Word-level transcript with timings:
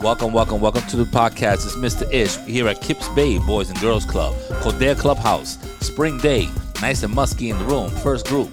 Welcome, 0.00 0.32
welcome, 0.32 0.60
welcome 0.60 0.82
to 0.88 0.96
the 0.96 1.04
podcast. 1.04 1.64
It's 1.64 1.74
Mr. 1.76 2.10
Ish 2.12 2.36
here 2.40 2.68
at 2.68 2.80
Kips 2.82 3.08
Bay 3.10 3.38
Boys 3.38 3.70
and 3.70 3.80
Girls 3.80 4.04
Club, 4.04 4.34
Kildare 4.62 4.94
Clubhouse. 4.94 5.58
Spring 5.80 6.18
day, 6.18 6.48
nice 6.82 7.02
and 7.02 7.14
musky 7.14 7.48
in 7.50 7.58
the 7.58 7.64
room. 7.64 7.88
First 7.90 8.26
group. 8.26 8.50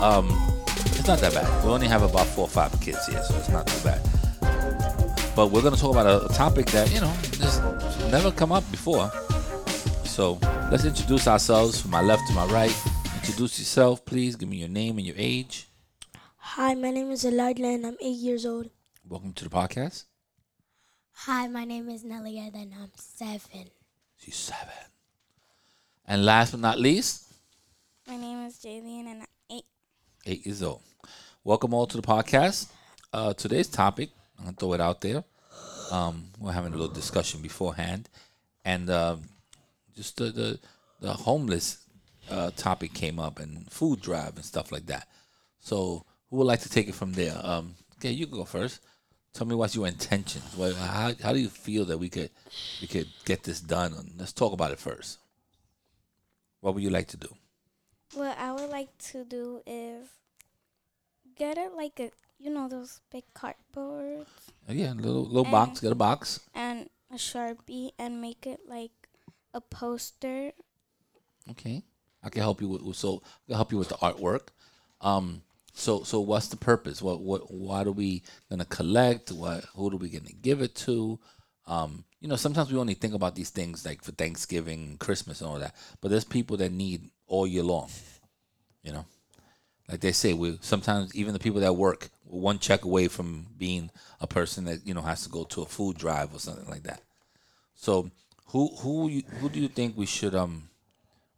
Um, 0.00 0.28
it's 0.66 1.06
not 1.06 1.18
that 1.18 1.34
bad. 1.34 1.64
We 1.64 1.70
only 1.70 1.86
have 1.88 2.02
about 2.02 2.26
four 2.26 2.44
or 2.44 2.48
five 2.48 2.72
kids 2.80 3.06
here, 3.06 3.22
so 3.22 3.36
it's 3.36 3.50
not 3.50 3.66
too 3.66 3.84
bad. 3.84 4.00
But 5.36 5.48
we're 5.48 5.62
gonna 5.62 5.76
talk 5.76 5.92
about 5.92 6.06
a, 6.06 6.24
a 6.24 6.28
topic 6.30 6.66
that 6.66 6.92
you 6.92 7.00
know 7.00 7.14
just 7.32 7.62
never 8.10 8.32
come 8.32 8.50
up 8.50 8.68
before. 8.70 9.10
So 10.04 10.38
let's 10.70 10.84
introduce 10.84 11.28
ourselves 11.28 11.80
from 11.80 11.90
my 11.90 12.00
left 12.00 12.26
to 12.28 12.32
my 12.32 12.46
right. 12.46 12.74
Introduce 13.16 13.58
yourself, 13.58 14.04
please. 14.06 14.36
Give 14.36 14.48
me 14.48 14.56
your 14.56 14.70
name 14.70 14.96
and 14.96 15.06
your 15.06 15.16
age. 15.18 15.68
Hi, 16.38 16.74
my 16.74 16.90
name 16.90 17.10
is 17.10 17.24
Elijah 17.26 17.66
and 17.66 17.86
I'm 17.86 17.96
eight 18.00 18.16
years 18.16 18.46
old. 18.46 18.70
Welcome 19.06 19.34
to 19.34 19.44
the 19.44 19.50
podcast. 19.50 20.04
Hi, 21.22 21.46
my 21.48 21.64
name 21.64 21.88
is 21.88 22.04
Nelia 22.04 22.54
and 22.54 22.72
I'm 22.80 22.90
seven. 22.94 23.70
She's 24.18 24.36
seven. 24.36 24.72
And 26.06 26.24
last 26.24 26.52
but 26.52 26.60
not 26.60 26.78
least, 26.78 27.24
My 28.06 28.16
name 28.16 28.46
is 28.46 28.54
Jaylene 28.56 29.06
and 29.06 29.22
I'm 29.22 29.26
eight. 29.50 29.64
eight 30.26 30.46
years 30.46 30.62
old. 30.62 30.80
Welcome 31.44 31.74
all 31.74 31.86
to 31.86 31.96
the 31.96 32.02
podcast. 32.06 32.68
Uh, 33.12 33.34
today's 33.34 33.68
topic, 33.68 34.10
I'm 34.38 34.44
gonna 34.44 34.56
throw 34.56 34.72
it 34.74 34.80
out 34.80 35.00
there. 35.00 35.24
Um, 35.90 36.28
we're 36.38 36.52
having 36.52 36.72
a 36.72 36.76
little 36.76 36.94
discussion 36.94 37.40
beforehand, 37.40 38.08
and 38.64 38.88
um, 38.90 39.22
just 39.96 40.16
the 40.18 40.26
the, 40.26 40.58
the 41.00 41.12
homeless 41.12 41.78
uh, 42.30 42.50
topic 42.56 42.92
came 42.92 43.18
up 43.18 43.38
and 43.40 43.70
food 43.70 44.00
drive 44.00 44.36
and 44.36 44.44
stuff 44.44 44.70
like 44.70 44.86
that. 44.86 45.08
So, 45.60 46.04
who 46.30 46.36
would 46.36 46.46
like 46.46 46.60
to 46.60 46.68
take 46.68 46.88
it 46.88 46.94
from 46.94 47.12
there? 47.14 47.38
Um, 47.42 47.74
okay, 47.98 48.10
you 48.10 48.26
can 48.26 48.36
go 48.36 48.44
first. 48.44 48.80
Tell 49.38 49.46
me 49.46 49.54
what's 49.54 49.76
your 49.76 49.86
intentions. 49.86 50.56
What, 50.56 50.74
how, 50.74 51.12
how 51.22 51.32
do 51.32 51.38
you 51.38 51.48
feel 51.48 51.84
that 51.84 51.98
we 51.98 52.08
could 52.08 52.30
we 52.82 52.88
could 52.88 53.06
get 53.24 53.44
this 53.44 53.60
done? 53.60 53.94
Let's 54.18 54.32
talk 54.32 54.52
about 54.52 54.72
it 54.72 54.80
first. 54.80 55.20
What 56.60 56.74
would 56.74 56.82
you 56.82 56.90
like 56.90 57.06
to 57.14 57.16
do? 57.16 57.28
What 58.14 58.36
I 58.36 58.50
would 58.50 58.68
like 58.68 58.98
to 59.12 59.24
do 59.24 59.62
is 59.64 60.08
get 61.36 61.56
it 61.56 61.72
like 61.76 62.00
a, 62.00 62.10
you 62.40 62.50
know, 62.50 62.66
those 62.66 63.00
big 63.12 63.22
cardboards 63.32 64.26
Oh, 64.68 64.72
yeah, 64.72 64.92
little 64.92 65.22
little 65.24 65.44
box. 65.44 65.78
Get 65.78 65.92
a 65.92 65.94
box. 65.94 66.40
and 66.52 66.90
a 67.12 67.14
sharpie 67.14 67.92
and 67.96 68.20
make 68.20 68.44
it 68.44 68.62
like 68.68 68.90
a 69.54 69.60
poster. 69.60 70.50
Okay, 71.48 71.84
I 72.24 72.28
can 72.28 72.42
help 72.42 72.60
you 72.60 72.66
with 72.70 72.82
with- 72.82 72.96
so 72.96 73.22
I 73.46 73.46
can 73.46 73.54
help 73.54 73.70
you 73.70 73.78
with 73.78 73.90
the 73.90 73.98
artwork. 74.02 74.48
Um, 75.00 75.42
so 75.72 76.02
so 76.02 76.20
what's 76.20 76.48
the 76.48 76.56
purpose? 76.56 77.00
What 77.00 77.20
what 77.20 77.52
why 77.52 77.82
are 77.82 77.92
we 77.92 78.22
gonna 78.50 78.64
collect? 78.64 79.30
What 79.30 79.64
who 79.74 79.92
are 79.92 79.96
we 79.96 80.08
gonna 80.08 80.32
give 80.42 80.60
it 80.62 80.74
to? 80.76 81.18
Um, 81.66 82.04
you 82.20 82.28
know, 82.28 82.36
sometimes 82.36 82.72
we 82.72 82.78
only 82.78 82.94
think 82.94 83.14
about 83.14 83.34
these 83.34 83.50
things 83.50 83.84
like 83.84 84.02
for 84.02 84.12
Thanksgiving, 84.12 84.96
Christmas, 84.98 85.40
and 85.40 85.50
all 85.50 85.58
that. 85.58 85.74
But 86.00 86.10
there's 86.10 86.24
people 86.24 86.56
that 86.58 86.72
need 86.72 87.10
all 87.26 87.46
year 87.46 87.62
long. 87.62 87.90
You 88.82 88.92
know, 88.92 89.06
like 89.88 90.00
they 90.00 90.12
say, 90.12 90.32
we 90.32 90.58
sometimes 90.62 91.14
even 91.14 91.32
the 91.32 91.38
people 91.38 91.60
that 91.60 91.74
work 91.74 92.10
we're 92.28 92.40
one 92.40 92.58
check 92.58 92.84
away 92.84 93.08
from 93.08 93.46
being 93.56 93.90
a 94.20 94.26
person 94.26 94.64
that 94.64 94.86
you 94.86 94.94
know 94.94 95.02
has 95.02 95.22
to 95.22 95.28
go 95.28 95.44
to 95.44 95.62
a 95.62 95.66
food 95.66 95.96
drive 95.96 96.34
or 96.34 96.38
something 96.38 96.68
like 96.68 96.82
that. 96.84 97.02
So 97.74 98.10
who 98.46 98.68
who 98.80 99.08
who 99.40 99.48
do 99.48 99.60
you 99.60 99.68
think 99.68 99.96
we 99.96 100.06
should 100.06 100.34
um 100.34 100.68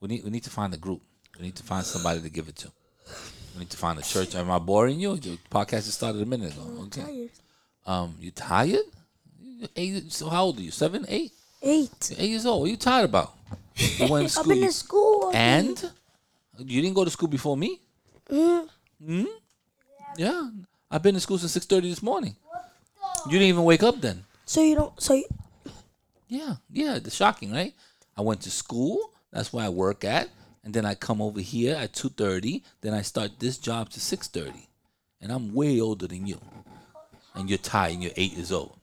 we 0.00 0.08
need 0.08 0.24
we 0.24 0.30
need 0.30 0.44
to 0.44 0.50
find 0.50 0.72
a 0.74 0.78
group. 0.78 1.02
We 1.38 1.44
need 1.46 1.56
to 1.56 1.62
find 1.62 1.84
somebody 1.84 2.20
to 2.20 2.28
give 2.28 2.48
it 2.48 2.56
to. 2.56 2.72
We 3.54 3.60
need 3.60 3.70
to 3.70 3.76
find 3.76 3.98
a 3.98 4.02
church. 4.02 4.34
Am 4.34 4.50
I 4.50 4.58
boring 4.58 5.00
you? 5.00 5.16
The 5.16 5.38
podcast 5.50 5.84
just 5.86 5.94
started 5.94 6.22
a 6.22 6.26
minute 6.26 6.52
ago. 6.52 6.62
Okay. 6.86 7.02
Tired. 7.02 7.30
Um, 7.86 8.14
you 8.20 8.30
tired? 8.30 8.84
You 9.42 9.68
Eight, 9.76 10.12
so 10.12 10.28
how 10.28 10.44
old 10.44 10.58
are 10.58 10.62
you? 10.62 10.70
Seven, 10.70 11.04
eight? 11.08 11.32
Eight. 11.62 12.12
Eight 12.18 12.30
years 12.30 12.46
old. 12.46 12.60
What 12.62 12.66
are 12.68 12.70
you 12.70 12.76
tired 12.76 13.04
about? 13.06 13.34
You 13.76 14.06
went 14.08 14.28
to 14.30 14.38
I've 14.40 14.44
school. 14.44 14.54
been 14.54 14.62
to 14.66 14.72
school. 14.72 15.30
and 15.34 15.90
you 16.58 16.80
didn't 16.82 16.94
go 16.94 17.04
to 17.04 17.10
school 17.10 17.28
before 17.28 17.56
me? 17.56 17.80
Mm, 18.30 18.68
Hmm? 19.04 19.24
Yeah. 20.16 20.50
I've 20.90 21.02
been 21.02 21.14
to 21.14 21.20
school 21.20 21.38
since 21.38 21.52
six 21.52 21.66
thirty 21.66 21.88
this 21.88 22.02
morning. 22.02 22.36
You 23.26 23.32
didn't 23.32 23.48
even 23.48 23.64
wake 23.64 23.82
up 23.82 24.00
then. 24.00 24.24
so 24.46 24.62
you 24.62 24.74
don't. 24.76 25.00
So 25.00 25.14
you, 25.14 25.24
Yeah, 26.28 26.56
yeah, 26.72 26.96
it's 26.96 27.14
shocking, 27.14 27.52
right? 27.52 27.74
I 28.16 28.22
went 28.22 28.40
to 28.42 28.50
school. 28.50 29.10
That's 29.32 29.52
where 29.52 29.64
I 29.64 29.68
work 29.68 30.04
at, 30.04 30.28
and 30.64 30.74
then 30.74 30.84
I 30.84 30.94
come 30.94 31.22
over 31.22 31.40
here 31.40 31.76
at 31.76 31.92
two 31.92 32.08
thirty. 32.08 32.62
Then 32.80 32.94
I 32.94 33.02
start 33.02 33.38
this 33.38 33.58
job 33.58 33.90
to 33.90 34.00
six 34.00 34.28
thirty, 34.28 34.68
and 35.20 35.32
I'm 35.32 35.54
way 35.54 35.80
older 35.80 36.06
than 36.06 36.26
you. 36.26 36.40
And 37.34 37.48
you're 37.48 37.58
tired. 37.58 37.94
And 37.94 38.02
you're 38.02 38.12
eight 38.16 38.32
years 38.32 38.52
old. 38.52 38.78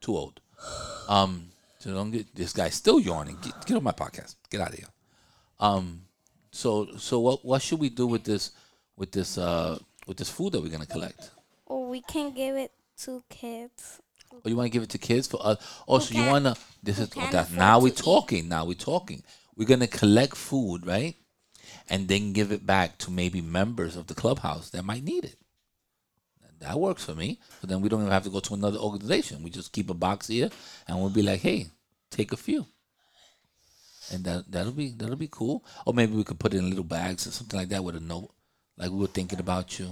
Too 0.00 0.16
old. 0.16 0.40
Um, 1.08 1.48
so 1.78 1.92
don't 1.92 2.10
get 2.10 2.34
this 2.34 2.52
guy's 2.52 2.74
still 2.74 3.00
yawning. 3.00 3.38
Get, 3.42 3.66
get 3.66 3.76
on 3.76 3.82
my 3.82 3.92
podcast. 3.92 4.36
Get 4.50 4.60
out 4.60 4.68
of 4.68 4.74
here. 4.74 4.88
Um, 5.58 6.02
so 6.50 6.96
so 6.96 7.20
what 7.20 7.44
what 7.44 7.62
should 7.62 7.80
we 7.80 7.88
do 7.90 8.06
with 8.06 8.24
this 8.24 8.52
with 8.96 9.12
this 9.12 9.36
uh 9.36 9.78
with 10.06 10.16
this 10.16 10.30
food 10.30 10.52
that 10.52 10.62
we're 10.62 10.70
gonna 10.70 10.86
collect? 10.86 11.30
Or 11.66 11.88
we 11.88 12.00
can 12.00 12.32
give 12.32 12.56
it 12.56 12.72
to 12.98 13.22
kids. 13.28 14.00
Oh, 14.32 14.48
you 14.48 14.56
want 14.56 14.66
to 14.66 14.70
give 14.70 14.82
it 14.82 14.90
to 14.90 14.98
kids 14.98 15.26
for 15.26 15.44
us? 15.44 15.82
Oh, 15.88 15.98
so 15.98 16.14
you 16.14 16.26
want 16.26 16.44
to? 16.44 16.56
This 16.82 16.98
is 16.98 17.08
that. 17.10 17.52
Now 17.52 17.78
we're 17.80 17.88
eat. 17.88 17.96
talking. 17.96 18.48
Now 18.48 18.64
we're 18.64 18.74
talking. 18.74 19.22
We're 19.56 19.66
gonna 19.66 19.86
collect 19.86 20.36
food, 20.36 20.86
right? 20.86 21.16
And 21.88 22.08
then 22.08 22.32
give 22.32 22.52
it 22.52 22.66
back 22.66 22.98
to 22.98 23.10
maybe 23.10 23.40
members 23.40 23.96
of 23.96 24.06
the 24.06 24.14
clubhouse 24.14 24.70
that 24.70 24.84
might 24.84 25.04
need 25.04 25.24
it. 25.24 25.36
That 26.60 26.80
works 26.80 27.04
for 27.04 27.14
me. 27.14 27.38
But 27.60 27.68
then 27.70 27.80
we 27.80 27.88
don't 27.88 28.00
even 28.00 28.12
have 28.12 28.24
to 28.24 28.30
go 28.30 28.40
to 28.40 28.54
another 28.54 28.78
organization. 28.78 29.42
We 29.42 29.50
just 29.50 29.72
keep 29.72 29.90
a 29.90 29.94
box 29.94 30.28
here, 30.28 30.50
and 30.88 30.98
we'll 30.98 31.10
be 31.10 31.22
like, 31.22 31.40
"Hey, 31.40 31.68
take 32.10 32.32
a 32.32 32.36
few." 32.36 32.66
And 34.10 34.24
that 34.24 34.50
that'll 34.50 34.72
be 34.72 34.90
that'll 34.90 35.16
be 35.16 35.28
cool. 35.30 35.64
Or 35.84 35.92
maybe 35.92 36.14
we 36.14 36.24
could 36.24 36.38
put 36.38 36.54
it 36.54 36.58
in 36.58 36.70
little 36.70 36.84
bags 36.84 37.26
or 37.26 37.30
something 37.30 37.58
like 37.58 37.68
that 37.70 37.84
with 37.84 37.96
a 37.96 38.00
note, 38.00 38.32
like 38.78 38.90
we 38.90 38.98
were 38.98 39.06
thinking 39.06 39.40
about 39.40 39.78
you. 39.78 39.90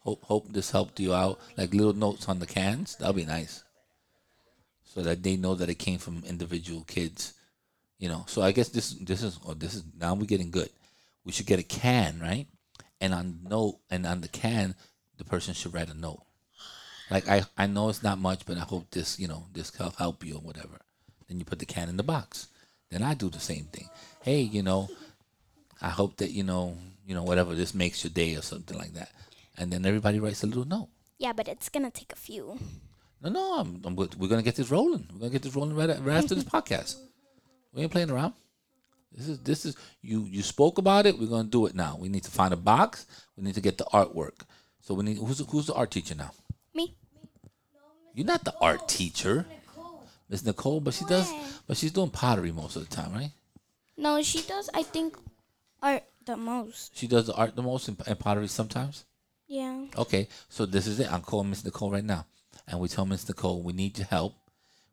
Hope 0.00 0.24
hope 0.24 0.52
this 0.52 0.70
helped 0.70 0.98
you 0.98 1.14
out. 1.14 1.38
Like 1.56 1.74
little 1.74 1.92
notes 1.92 2.28
on 2.28 2.38
the 2.38 2.46
cans. 2.46 2.96
That'll 2.96 3.14
be 3.14 3.24
nice 3.24 3.62
so 4.84 5.02
that 5.02 5.22
they 5.22 5.36
know 5.36 5.54
that 5.54 5.70
it 5.70 5.76
came 5.78 5.98
from 5.98 6.24
individual 6.26 6.82
kids. 6.82 7.34
You 8.00 8.08
know, 8.08 8.24
so 8.26 8.40
I 8.40 8.52
guess 8.52 8.70
this 8.70 8.94
this 8.94 9.22
is 9.22 9.38
oh, 9.46 9.52
this 9.52 9.74
is 9.74 9.84
now 9.98 10.14
we're 10.14 10.24
getting 10.24 10.50
good. 10.50 10.70
We 11.24 11.32
should 11.32 11.46
get 11.46 11.60
a 11.60 11.62
can, 11.62 12.18
right? 12.18 12.46
And 12.98 13.12
on 13.12 13.40
note 13.44 13.78
and 13.90 14.06
on 14.06 14.22
the 14.22 14.28
can, 14.28 14.74
the 15.18 15.24
person 15.24 15.52
should 15.52 15.74
write 15.74 15.90
a 15.90 15.94
note. 15.94 16.22
Like 17.10 17.28
I 17.28 17.42
I 17.58 17.66
know 17.66 17.90
it's 17.90 18.02
not 18.02 18.18
much, 18.18 18.46
but 18.46 18.56
I 18.56 18.60
hope 18.60 18.90
this 18.90 19.20
you 19.20 19.28
know 19.28 19.44
this 19.52 19.78
will 19.78 19.90
help 19.90 20.24
you 20.24 20.36
or 20.36 20.40
whatever. 20.40 20.80
Then 21.28 21.38
you 21.38 21.44
put 21.44 21.58
the 21.58 21.66
can 21.66 21.90
in 21.90 21.98
the 21.98 22.02
box. 22.02 22.48
Then 22.90 23.02
I 23.02 23.12
do 23.12 23.28
the 23.28 23.38
same 23.38 23.64
thing. 23.64 23.90
Hey, 24.22 24.40
you 24.40 24.62
know, 24.62 24.88
I 25.82 25.90
hope 25.90 26.16
that 26.16 26.30
you 26.30 26.42
know 26.42 26.78
you 27.06 27.14
know 27.14 27.22
whatever 27.22 27.54
this 27.54 27.74
makes 27.74 28.02
your 28.02 28.12
day 28.12 28.34
or 28.34 28.42
something 28.42 28.78
like 28.78 28.94
that. 28.94 29.10
And 29.58 29.70
then 29.70 29.84
everybody 29.84 30.20
writes 30.20 30.42
a 30.42 30.46
little 30.46 30.64
note. 30.64 30.88
Yeah, 31.18 31.34
but 31.34 31.48
it's 31.48 31.68
gonna 31.68 31.90
take 31.90 32.14
a 32.14 32.16
few. 32.16 32.58
No, 33.22 33.28
no, 33.28 33.58
I'm, 33.60 33.82
I'm 33.84 33.94
good. 33.94 34.14
We're 34.14 34.28
gonna 34.28 34.40
get 34.40 34.56
this 34.56 34.70
rolling. 34.70 35.06
We're 35.12 35.18
gonna 35.18 35.32
get 35.32 35.42
this 35.42 35.54
rolling 35.54 35.76
right, 35.76 35.90
right 36.00 36.16
after 36.16 36.34
this 36.34 36.44
podcast. 36.56 36.96
We 37.72 37.82
ain't 37.82 37.92
playing 37.92 38.10
around. 38.10 38.34
This 39.12 39.28
is 39.28 39.38
this 39.40 39.64
is 39.64 39.76
you. 40.02 40.24
You 40.24 40.42
spoke 40.42 40.78
about 40.78 41.06
it. 41.06 41.18
We're 41.18 41.26
gonna 41.26 41.48
do 41.48 41.66
it 41.66 41.74
now. 41.74 41.96
We 41.98 42.08
need 42.08 42.24
to 42.24 42.30
find 42.30 42.52
a 42.54 42.56
box. 42.56 43.06
We 43.36 43.42
need 43.42 43.54
to 43.54 43.60
get 43.60 43.78
the 43.78 43.84
artwork. 43.86 44.42
So 44.80 44.94
we 44.94 45.04
need 45.04 45.18
who's 45.18 45.40
who's 45.50 45.66
the 45.66 45.74
art 45.74 45.90
teacher 45.90 46.14
now? 46.14 46.30
Me. 46.74 46.94
You're 48.14 48.26
not 48.26 48.44
the 48.44 48.54
art 48.60 48.88
teacher, 48.88 49.46
Miss 50.28 50.44
Nicole, 50.44 50.80
but 50.80 50.94
she 50.94 51.04
does. 51.04 51.30
But 51.66 51.76
she's 51.76 51.92
doing 51.92 52.10
pottery 52.10 52.52
most 52.52 52.76
of 52.76 52.88
the 52.88 52.94
time, 52.94 53.12
right? 53.12 53.30
No, 53.96 54.22
she 54.22 54.42
does. 54.42 54.70
I 54.74 54.82
think 54.82 55.16
art 55.82 56.04
the 56.24 56.36
most. 56.36 56.96
She 56.96 57.06
does 57.06 57.26
the 57.26 57.34
art 57.34 57.56
the 57.56 57.62
most 57.62 57.88
and, 57.88 58.00
and 58.06 58.18
pottery 58.18 58.48
sometimes. 58.48 59.04
Yeah. 59.46 59.86
Okay, 59.96 60.28
so 60.48 60.66
this 60.66 60.86
is 60.86 61.00
it. 61.00 61.12
I'm 61.12 61.22
calling 61.22 61.50
Miss 61.50 61.64
Nicole 61.64 61.90
right 61.90 62.04
now, 62.04 62.26
and 62.68 62.78
we 62.78 62.88
tell 62.88 63.06
Miss 63.06 63.28
Nicole 63.28 63.62
we 63.62 63.72
need 63.72 63.98
your 63.98 64.06
help. 64.06 64.34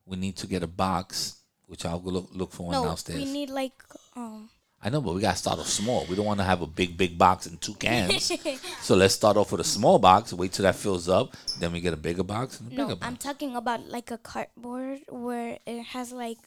We 0.06 0.18
need 0.18 0.38
to 0.38 0.48
get 0.48 0.64
a 0.64 0.68
box, 0.68 1.37
which 1.68 1.86
I'll 1.86 2.00
go 2.00 2.10
look 2.10 2.30
look 2.34 2.52
for 2.52 2.64
one 2.68 2.74
No, 2.74 2.86
downstairs. 2.86 3.20
we 3.20 3.32
need 3.32 3.50
like 3.50 3.74
um. 4.16 4.50
I 4.80 4.90
know, 4.90 5.02
but 5.02 5.16
we 5.16 5.22
gotta 5.22 5.38
start 5.38 5.58
off 5.60 5.68
small. 5.68 6.06
We 6.08 6.16
don't 6.16 6.26
want 6.26 6.40
to 6.40 6.44
have 6.44 6.62
a 6.62 6.68
big, 6.68 6.98
big 6.98 7.18
box 7.18 7.48
and 7.48 7.60
two 7.60 7.74
cans. 7.76 8.32
so 8.82 8.96
let's 8.96 9.16
start 9.16 9.36
off 9.36 9.52
with 9.52 9.60
a 9.62 9.64
small 9.64 9.98
box. 9.98 10.34
Wait 10.34 10.52
till 10.52 10.64
that 10.64 10.76
fills 10.76 11.10
up. 11.10 11.36
Then 11.60 11.72
we 11.72 11.82
get 11.82 11.94
a 11.94 11.98
bigger 11.98 12.22
box 12.24 12.60
and 12.60 12.72
a 12.72 12.76
No, 12.76 12.86
bigger 12.86 12.96
box. 12.98 13.08
I'm 13.08 13.18
talking 13.18 13.56
about 13.56 13.88
like 13.90 14.12
a 14.12 14.20
cardboard 14.20 15.00
where 15.10 15.58
it 15.66 15.82
has 15.82 16.12
like 16.12 16.38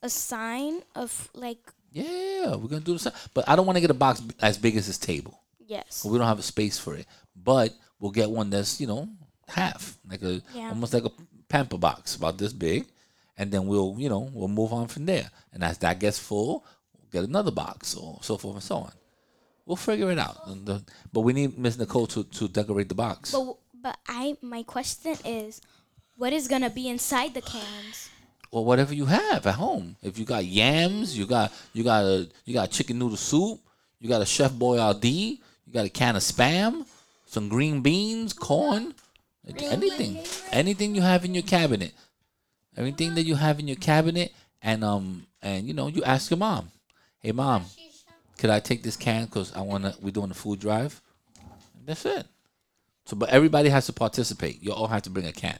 a 0.00 0.08
sign 0.08 0.82
of 0.94 1.28
like 1.34 1.58
yeah, 1.90 2.54
we're 2.54 2.68
gonna 2.68 2.80
do 2.80 2.92
the 2.94 2.98
same. 3.00 3.12
But 3.34 3.48
I 3.48 3.56
don't 3.56 3.66
want 3.66 3.76
to 3.76 3.80
get 3.80 3.90
a 3.90 3.94
box 3.94 4.22
as 4.40 4.56
big 4.58 4.76
as 4.76 4.86
this 4.86 4.96
table. 4.98 5.40
yes. 5.66 6.04
We 6.04 6.16
don't 6.18 6.26
have 6.26 6.38
a 6.38 6.42
space 6.42 6.78
for 6.78 6.94
it. 6.94 7.06
But 7.34 7.74
we'll 7.98 8.12
get 8.12 8.30
one 8.30 8.48
that's 8.50 8.80
you 8.80 8.86
know 8.86 9.08
half, 9.48 9.98
like 10.08 10.22
a 10.22 10.40
Yeah. 10.54 10.68
almost 10.68 10.94
like 10.94 11.04
a 11.04 11.10
pamper 11.48 11.78
box, 11.78 12.14
about 12.14 12.38
this 12.38 12.52
big, 12.52 12.86
and 13.36 13.50
then 13.50 13.66
we'll 13.66 13.96
you 13.98 14.08
know 14.08 14.30
we'll 14.32 14.48
move 14.48 14.72
on 14.72 14.88
from 14.88 15.06
there. 15.06 15.30
And 15.52 15.62
as 15.64 15.78
that 15.78 15.98
gets 16.00 16.18
full, 16.18 16.64
we'll 16.94 17.10
get 17.10 17.28
another 17.28 17.50
box, 17.50 17.94
or 17.94 18.18
so 18.22 18.36
forth 18.36 18.54
and 18.56 18.62
so 18.62 18.76
on. 18.76 18.92
We'll 19.66 19.76
figure 19.76 20.10
it 20.10 20.18
out. 20.18 20.46
The- 20.66 20.82
but 21.12 21.20
we 21.20 21.32
need 21.32 21.56
Miss 21.58 21.78
Nicole 21.78 22.06
to, 22.08 22.24
to 22.24 22.48
decorate 22.48 22.88
the 22.88 22.94
box. 22.94 23.32
But 23.32 23.56
but 23.80 23.98
I 24.08 24.36
my 24.42 24.62
question 24.62 25.16
is, 25.24 25.60
what 26.16 26.32
is 26.32 26.48
gonna 26.48 26.70
be 26.70 26.88
inside 26.88 27.34
the 27.34 27.42
cans? 27.42 28.10
Well, 28.50 28.64
whatever 28.66 28.92
you 28.94 29.06
have 29.06 29.46
at 29.46 29.54
home. 29.54 29.96
If 30.02 30.18
you 30.18 30.26
got 30.26 30.44
yams, 30.44 31.16
you 31.16 31.26
got 31.26 31.52
you 31.72 31.82
got 31.84 32.04
a 32.04 32.28
you 32.44 32.52
got 32.54 32.70
chicken 32.70 32.98
noodle 32.98 33.16
soup, 33.16 33.60
you 33.98 34.08
got 34.08 34.20
a 34.20 34.26
Chef 34.26 34.52
Boyardee, 34.52 35.38
you 35.66 35.72
got 35.72 35.86
a 35.86 35.88
can 35.88 36.16
of 36.16 36.22
spam, 36.22 36.84
some 37.24 37.48
green 37.48 37.80
beans, 37.80 38.32
corn, 38.34 38.94
anything, 39.58 40.18
anything 40.50 40.94
you 40.94 41.00
have 41.00 41.24
in 41.24 41.32
your 41.34 41.44
cabinet, 41.44 41.92
everything 42.76 43.14
that 43.14 43.24
you 43.24 43.34
have 43.34 43.58
in 43.58 43.68
your 43.68 43.76
cabinet, 43.76 44.32
and 44.62 44.84
um 44.84 45.26
and 45.42 45.66
you 45.66 45.74
know 45.74 45.86
you 45.88 46.02
ask 46.04 46.30
your 46.30 46.38
mom, 46.38 46.70
hey 47.20 47.32
mom, 47.32 47.64
could 48.38 48.50
I 48.50 48.60
take 48.60 48.82
this 48.82 48.96
can 48.96 49.24
because 49.26 49.52
I 49.54 49.60
wanna 49.60 49.94
we're 50.00 50.10
doing 50.10 50.30
a 50.30 50.34
food 50.34 50.60
drive. 50.60 51.00
That's 51.84 52.04
it. 52.06 52.26
So, 53.06 53.16
but 53.16 53.30
everybody 53.30 53.68
has 53.68 53.86
to 53.86 53.92
participate. 53.92 54.62
You 54.62 54.72
all 54.72 54.86
have 54.86 55.02
to 55.02 55.10
bring 55.10 55.26
a 55.26 55.32
can 55.32 55.58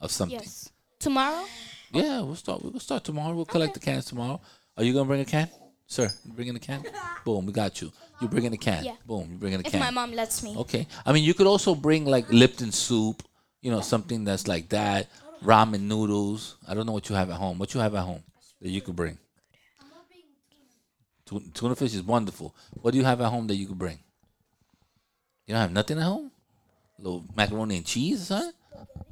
of 0.00 0.10
something. 0.10 0.38
Yes. 0.38 0.70
Tomorrow? 0.98 1.44
Yeah, 1.92 2.22
we'll 2.22 2.34
start. 2.34 2.62
We'll 2.62 2.80
start 2.80 3.04
tomorrow. 3.04 3.34
We'll 3.34 3.44
collect 3.44 3.74
the 3.74 3.80
cans 3.80 4.06
tomorrow. 4.06 4.40
Are 4.76 4.82
you 4.82 4.92
gonna 4.92 5.04
bring 5.04 5.20
a 5.20 5.24
can, 5.24 5.48
sir? 5.86 6.08
You 6.24 6.32
bringing 6.32 6.56
a 6.56 6.58
can? 6.58 6.82
Boom, 7.24 7.46
we 7.46 7.52
got 7.52 7.80
you. 7.80 7.92
You 8.20 8.28
bringing 8.28 8.52
a 8.52 8.56
can? 8.56 8.84
Yeah. 8.84 8.94
Boom, 9.06 9.28
you 9.32 9.38
bringing 9.38 9.60
a 9.60 9.62
If 9.66 9.72
can? 9.72 9.80
my 9.80 9.90
mom 9.90 10.12
lets 10.12 10.42
me. 10.42 10.56
Okay. 10.56 10.86
I 11.04 11.12
mean, 11.12 11.24
you 11.24 11.34
could 11.34 11.46
also 11.46 11.74
bring 11.74 12.04
like 12.04 12.32
Lipton 12.32 12.72
soup. 12.72 13.22
You 13.60 13.70
know, 13.70 13.80
something 13.80 14.24
that's 14.24 14.48
like 14.48 14.68
that. 14.70 15.08
Ramen 15.42 15.82
noodles. 15.82 16.56
I 16.68 16.74
don't 16.74 16.86
know 16.86 16.92
what 16.92 17.08
you 17.08 17.16
have 17.16 17.30
at 17.30 17.36
home. 17.36 17.58
What 17.58 17.74
you 17.74 17.80
have 17.80 17.94
at 17.94 18.02
home 18.02 18.22
that 18.60 18.70
you 18.70 18.80
could 18.80 18.96
bring? 18.96 19.18
Tu- 21.26 21.42
Tuna 21.54 21.74
fish 21.74 21.94
is 21.94 22.02
wonderful. 22.02 22.54
What 22.80 22.92
do 22.92 22.98
you 22.98 23.04
have 23.04 23.20
at 23.20 23.28
home 23.28 23.46
that 23.48 23.56
you 23.56 23.66
could 23.66 23.78
bring? 23.78 23.98
You 25.46 25.54
don't 25.54 25.62
have 25.62 25.72
nothing 25.72 25.98
at 25.98 26.04
home? 26.04 26.30
little 26.98 27.24
macaroni 27.34 27.76
and 27.76 27.86
cheese 27.86 28.22
or 28.22 28.24
something? 28.24 28.52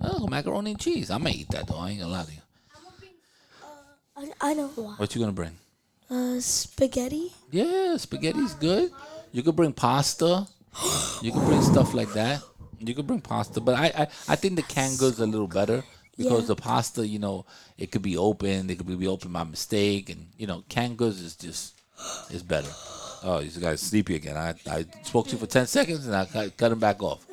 Oh, 0.00 0.26
macaroni 0.28 0.70
and 0.70 0.80
cheese. 0.80 1.10
I 1.10 1.18
may 1.18 1.32
eat 1.32 1.48
that 1.50 1.66
though. 1.66 1.78
I 1.78 1.90
ain't 1.90 2.00
gonna 2.00 2.12
lie 2.12 2.24
to 2.24 2.32
you. 2.32 2.38
I, 4.16 4.50
I 4.50 4.54
know 4.54 4.68
why. 4.68 4.94
What 4.96 5.14
you 5.14 5.20
gonna 5.20 5.32
bring? 5.32 5.56
Uh, 6.08 6.40
spaghetti. 6.40 7.32
Yeah, 7.50 7.96
spaghetti's 7.96 8.54
good. 8.54 8.90
You 9.32 9.42
could 9.42 9.56
bring 9.56 9.72
pasta. 9.72 10.46
You 11.22 11.32
could 11.32 11.44
bring 11.44 11.62
stuff 11.62 11.94
like 11.94 12.12
that. 12.12 12.42
You 12.78 12.94
could 12.94 13.06
bring 13.06 13.20
pasta, 13.20 13.60
but 13.60 13.74
I 13.74 13.86
I, 13.86 14.02
I 14.28 14.36
think 14.36 14.56
the 14.56 14.62
canned 14.62 14.98
goods 14.98 15.20
are 15.20 15.24
a 15.24 15.26
little 15.26 15.48
better 15.48 15.84
because 16.22 16.42
Yeah. 16.42 16.46
the 16.48 16.56
pasta, 16.56 17.06
you 17.06 17.18
know, 17.18 17.46
it 17.78 17.90
could 17.90 18.02
be 18.02 18.16
open. 18.16 18.68
It 18.68 18.76
could 18.78 18.98
be 18.98 19.06
open 19.08 19.32
by 19.32 19.44
mistake, 19.44 20.10
and 20.10 20.26
you 20.36 20.46
know, 20.46 20.62
canned 20.68 20.98
goods 20.98 21.20
is 21.20 21.34
just 21.36 21.74
is 22.30 22.42
better. 22.42 22.70
Oh, 23.22 23.40
you 23.40 23.50
guy's 23.50 23.74
are 23.74 23.76
sleepy 23.76 24.14
again. 24.16 24.36
I, 24.36 24.54
I 24.70 24.86
spoke 25.02 25.26
to 25.28 25.32
you 25.32 25.38
for 25.38 25.46
ten 25.46 25.66
seconds 25.66 26.06
and 26.06 26.16
I 26.16 26.24
cut, 26.26 26.56
cut 26.56 26.72
him 26.72 26.78
back 26.78 27.02
off. 27.02 27.24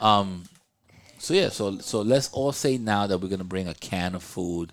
Um, 0.00 0.44
so 1.18 1.34
yeah, 1.34 1.48
so 1.48 1.78
so 1.78 2.02
let's 2.02 2.28
all 2.32 2.52
say 2.52 2.78
now 2.78 3.06
that 3.06 3.18
we're 3.18 3.28
gonna 3.28 3.44
bring 3.44 3.68
a 3.68 3.74
can 3.74 4.14
of 4.14 4.22
food 4.22 4.72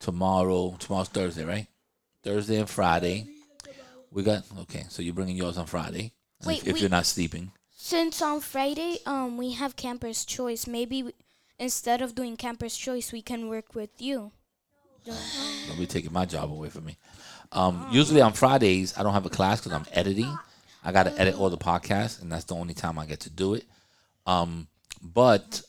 tomorrow. 0.00 0.76
Tomorrow's 0.78 1.08
Thursday, 1.08 1.44
right? 1.44 1.66
Thursday 2.22 2.56
and 2.58 2.68
Friday. 2.68 3.26
We 4.12 4.22
got 4.22 4.44
okay. 4.62 4.84
So 4.88 5.02
you're 5.02 5.14
bringing 5.14 5.36
yours 5.36 5.58
on 5.58 5.66
Friday. 5.66 6.12
Wait, 6.44 6.58
if, 6.62 6.68
if 6.68 6.74
we- 6.74 6.80
you're 6.80 6.90
not 6.90 7.06
sleeping. 7.06 7.52
Since 7.80 8.20
on 8.20 8.40
Friday, 8.40 8.98
um, 9.06 9.38
we 9.38 9.52
have 9.52 9.76
Camper's 9.76 10.24
Choice. 10.24 10.66
Maybe 10.66 11.12
instead 11.58 12.02
of 12.02 12.14
doing 12.14 12.36
Camper's 12.36 12.76
Choice, 12.76 13.12
we 13.12 13.22
can 13.22 13.48
work 13.48 13.74
with 13.74 14.00
you. 14.00 14.32
Don't 15.66 15.78
be 15.78 15.86
taking 15.86 16.12
my 16.12 16.24
job 16.24 16.50
away 16.52 16.68
from 16.68 16.84
me. 16.84 16.96
Um, 17.52 17.86
usually 17.90 18.20
on 18.20 18.32
Fridays, 18.34 18.96
I 18.98 19.02
don't 19.02 19.14
have 19.14 19.26
a 19.26 19.30
class 19.30 19.60
because 19.60 19.72
I'm 19.72 19.86
editing. 19.92 20.36
I 20.84 20.92
got 20.92 21.04
to 21.04 21.18
edit 21.18 21.38
all 21.38 21.50
the 21.50 21.56
podcasts, 21.58 22.20
and 22.20 22.30
that's 22.30 22.44
the 22.44 22.54
only 22.54 22.74
time 22.74 22.98
I 22.98 23.06
get 23.06 23.20
to 23.20 23.30
do 23.30 23.54
it. 23.54 23.64
Um, 24.26 24.68
but 25.02 25.62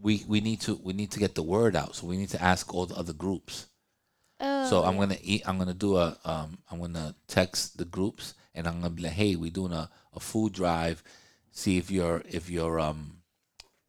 we 0.00 0.24
we 0.26 0.40
need 0.40 0.60
to 0.62 0.80
we 0.82 0.92
need 0.94 1.10
to 1.12 1.18
get 1.18 1.34
the 1.34 1.42
word 1.42 1.76
out, 1.76 1.94
so 1.94 2.06
we 2.06 2.16
need 2.16 2.30
to 2.30 2.42
ask 2.42 2.72
all 2.72 2.86
the 2.86 2.94
other 2.94 3.12
groups. 3.12 3.66
so 4.68 4.82
I'm 4.84 4.96
gonna 4.96 5.18
eat. 5.22 5.42
I'm 5.46 5.58
gonna 5.58 5.74
do 5.74 5.96
a. 5.96 6.16
Um, 6.24 6.58
I'm 6.70 6.80
gonna 6.80 7.14
text 7.28 7.76
the 7.76 7.84
groups, 7.84 8.34
and 8.54 8.66
I'm 8.66 8.80
gonna 8.80 8.90
be 8.90 9.02
like, 9.02 9.12
"Hey, 9.12 9.36
we're 9.36 9.50
doing 9.50 9.72
a, 9.72 9.90
a 10.14 10.20
food 10.20 10.54
drive. 10.54 11.02
See 11.52 11.76
if 11.76 11.90
your 11.90 12.22
if 12.30 12.48
your 12.48 12.80
um 12.80 13.19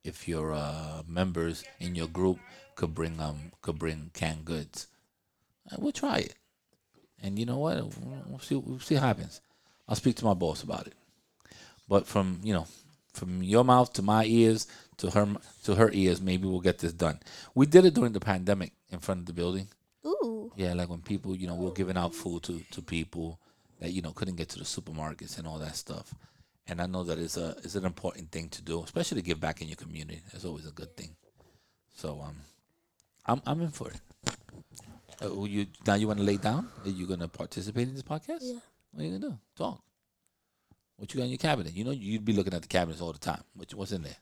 if 0.03 0.27
your 0.27 0.53
uh, 0.53 1.03
members 1.07 1.63
in 1.79 1.95
your 1.95 2.07
group 2.07 2.39
could 2.75 2.95
bring 2.95 3.19
um 3.19 3.51
could 3.61 3.77
bring 3.77 4.11
canned 4.13 4.45
goods. 4.45 4.87
Uh, 5.71 5.75
we'll 5.79 5.91
try 5.91 6.17
it, 6.17 6.35
and 7.21 7.37
you 7.37 7.45
know 7.45 7.59
what? 7.59 7.75
We'll 8.27 8.39
see. 8.39 8.55
We'll 8.55 8.79
see 8.79 8.95
what 8.95 9.03
happens. 9.03 9.41
I'll 9.87 9.95
speak 9.95 10.15
to 10.17 10.25
my 10.25 10.33
boss 10.33 10.63
about 10.63 10.87
it. 10.87 10.93
But 11.87 12.07
from 12.07 12.39
you 12.43 12.53
know, 12.53 12.67
from 13.13 13.43
your 13.43 13.63
mouth 13.63 13.93
to 13.93 14.01
my 14.01 14.25
ears 14.25 14.67
to 14.97 15.11
her 15.11 15.27
to 15.63 15.75
her 15.75 15.91
ears, 15.93 16.21
maybe 16.21 16.47
we'll 16.47 16.59
get 16.61 16.79
this 16.79 16.93
done. 16.93 17.19
We 17.53 17.65
did 17.65 17.85
it 17.85 17.93
during 17.93 18.13
the 18.13 18.19
pandemic 18.19 18.73
in 18.91 18.99
front 18.99 19.21
of 19.21 19.25
the 19.25 19.33
building. 19.33 19.67
Ooh. 20.05 20.51
Yeah, 20.55 20.73
like 20.73 20.89
when 20.89 21.01
people, 21.01 21.35
you 21.35 21.47
know, 21.47 21.55
we're 21.55 21.71
giving 21.71 21.97
out 21.97 22.15
food 22.15 22.43
to, 22.43 22.61
to 22.71 22.81
people 22.81 23.39
that 23.79 23.91
you 23.91 24.01
know 24.01 24.11
couldn't 24.11 24.35
get 24.35 24.49
to 24.49 24.59
the 24.59 24.65
supermarkets 24.65 25.37
and 25.37 25.47
all 25.47 25.59
that 25.59 25.75
stuff. 25.75 26.13
And 26.67 26.81
I 26.81 26.85
know 26.85 27.03
that 27.03 27.17
it's 27.17 27.37
a 27.37 27.55
it's 27.63 27.75
an 27.75 27.85
important 27.85 28.31
thing 28.31 28.49
to 28.49 28.61
do, 28.61 28.83
especially 28.83 29.21
to 29.21 29.25
give 29.27 29.39
back 29.39 29.61
in 29.61 29.67
your 29.67 29.77
community. 29.77 30.21
That's 30.31 30.45
always 30.45 30.67
a 30.67 30.71
good 30.71 30.95
thing. 30.95 31.15
So 31.93 32.21
um, 32.21 32.37
I'm 33.25 33.41
I'm 33.45 33.61
in 33.61 33.71
for 33.71 33.89
it. 33.89 33.99
Uh, 35.21 35.43
you 35.43 35.67
now 35.85 35.95
you 35.95 36.07
want 36.07 36.19
to 36.19 36.25
lay 36.25 36.37
down? 36.37 36.69
Are 36.85 36.89
you 36.89 37.05
gonna 37.07 37.27
participate 37.27 37.87
in 37.87 37.93
this 37.93 38.03
podcast? 38.03 38.39
Yeah. 38.41 38.59
What 38.91 39.01
are 39.01 39.05
you 39.05 39.17
gonna 39.17 39.31
do? 39.31 39.37
Talk. 39.55 39.83
What 40.97 41.13
you 41.13 41.19
got 41.19 41.25
in 41.25 41.31
your 41.31 41.37
cabinet? 41.37 41.73
You 41.73 41.83
know 41.83 41.91
you'd 41.91 42.25
be 42.25 42.33
looking 42.33 42.53
at 42.53 42.61
the 42.61 42.67
cabinets 42.67 43.01
all 43.01 43.11
the 43.11 43.19
time. 43.19 43.43
What 43.53 43.73
what's 43.73 43.91
in 43.91 44.03
there? 44.03 44.17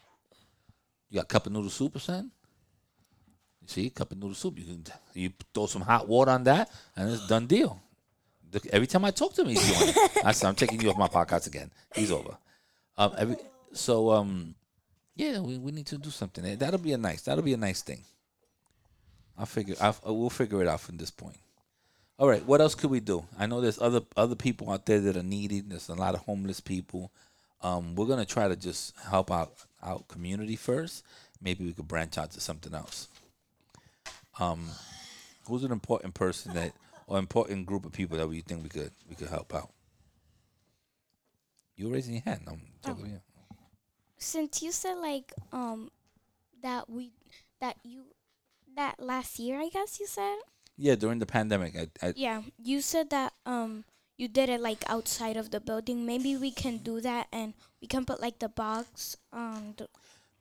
You 1.09 1.19
got 1.19 1.27
cup 1.27 1.45
of 1.45 1.51
noodle 1.51 1.69
soup 1.69 1.95
or 1.95 1.99
something? 1.99 2.31
You 3.61 3.67
see, 3.67 3.89
cup 3.89 4.11
of 4.11 4.17
noodle 4.17 4.35
soup. 4.35 4.57
You 4.57 4.65
can 4.65 4.83
you 5.13 5.31
throw 5.53 5.67
some 5.67 5.81
hot 5.81 6.07
water 6.07 6.31
on 6.31 6.43
that, 6.45 6.69
and 6.95 7.09
it's 7.11 7.27
done 7.27 7.47
deal. 7.47 7.81
Look, 8.53 8.65
every 8.67 8.87
time 8.87 9.05
I 9.05 9.11
talk 9.11 9.33
to 9.35 9.41
him, 9.41 9.49
he's 9.49 9.65
doing 9.67 9.93
it. 9.95 10.25
I 10.25 10.31
said, 10.31 10.47
I'm 10.47 10.55
taking 10.55 10.81
you 10.81 10.89
off 10.89 10.97
my 10.97 11.07
podcast 11.07 11.47
again. 11.47 11.71
He's 11.95 12.11
over. 12.11 12.37
Um, 12.97 13.13
every 13.17 13.35
so 13.73 14.11
um, 14.11 14.55
yeah, 15.15 15.39
we, 15.39 15.57
we 15.57 15.71
need 15.71 15.85
to 15.87 15.97
do 15.97 16.09
something. 16.09 16.45
Eh, 16.45 16.55
That'll 16.55 16.79
be 16.79 16.93
a 16.93 16.97
nice. 16.97 17.21
That'll 17.23 17.43
be 17.43 17.53
a 17.53 17.57
nice 17.57 17.81
thing. 17.81 18.03
I'll 19.37 19.45
figure. 19.45 19.75
I'll, 19.79 19.95
we'll 20.05 20.29
figure 20.29 20.61
it 20.61 20.67
out 20.67 20.81
from 20.81 20.97
this 20.97 21.11
point. 21.11 21.37
All 22.17 22.27
right. 22.27 22.45
What 22.45 22.59
else 22.59 22.75
could 22.75 22.89
we 22.89 22.99
do? 22.99 23.25
I 23.37 23.45
know 23.45 23.61
there's 23.61 23.81
other 23.81 24.01
other 24.17 24.35
people 24.35 24.71
out 24.71 24.85
there 24.85 24.99
that 24.99 25.15
are 25.15 25.23
needy. 25.23 25.61
There's 25.61 25.87
a 25.89 25.95
lot 25.95 26.13
of 26.15 26.21
homeless 26.21 26.59
people. 26.59 27.11
Um, 27.61 27.95
we're 27.95 28.07
gonna 28.07 28.25
try 28.25 28.47
to 28.47 28.55
just 28.55 28.93
help 29.09 29.31
out 29.31 29.53
our 29.81 29.99
community 30.07 30.55
first. 30.55 31.05
Maybe 31.41 31.63
we 31.63 31.73
could 31.73 31.87
branch 31.87 32.17
out 32.17 32.31
to 32.31 32.41
something 32.41 32.73
else. 32.73 33.07
Um, 34.39 34.67
who's 35.47 35.63
an 35.63 35.71
important 35.71 36.13
person 36.13 36.53
that 36.53 36.73
or 37.09 37.17
important 37.17 37.65
group 37.65 37.85
of 37.85 37.91
people 37.91 38.17
that 38.17 38.29
we 38.29 38.41
think 38.41 38.61
we 38.61 38.69
could 38.69 38.91
we 39.09 39.15
could 39.15 39.27
help 39.29 39.53
out? 39.53 39.71
You 41.75 41.91
raising 41.91 42.13
your 42.13 42.23
hand? 42.23 42.41
I'm 42.47 42.61
talking 42.83 43.05
to 43.05 43.09
you. 43.09 43.21
Since 44.17 44.61
you 44.61 44.71
said 44.71 44.95
like 44.97 45.33
um 45.51 45.89
that 46.61 46.89
we 46.89 47.11
that 47.59 47.77
you 47.83 48.03
that 48.75 48.99
last 48.99 49.39
year, 49.39 49.59
I 49.59 49.69
guess 49.69 49.99
you 49.99 50.05
said. 50.05 50.37
Yeah, 50.77 50.95
during 50.95 51.19
the 51.19 51.25
pandemic, 51.25 51.75
I, 51.75 52.07
I 52.07 52.13
Yeah, 52.15 52.43
you 52.63 52.79
said 52.81 53.09
that 53.09 53.33
um 53.45 53.85
you 54.15 54.27
did 54.27 54.49
it 54.49 54.61
like 54.61 54.83
outside 54.87 55.35
of 55.35 55.49
the 55.49 55.59
building. 55.59 56.05
Maybe 56.05 56.37
we 56.37 56.51
can 56.51 56.77
do 56.77 57.01
that 57.01 57.27
and 57.33 57.53
we 57.81 57.87
can 57.87 58.05
put 58.05 58.21
like 58.21 58.37
the 58.37 58.49
box 58.49 59.17
on 59.33 59.73
the 59.77 59.87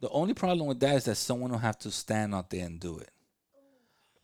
The 0.00 0.10
only 0.10 0.34
problem 0.34 0.66
with 0.66 0.80
that 0.80 0.96
is 0.96 1.04
that 1.04 1.14
someone 1.16 1.50
will 1.50 1.58
have 1.64 1.78
to 1.78 1.90
stand 1.90 2.34
out 2.34 2.50
there 2.50 2.66
and 2.66 2.78
do 2.78 2.98
it. 2.98 3.10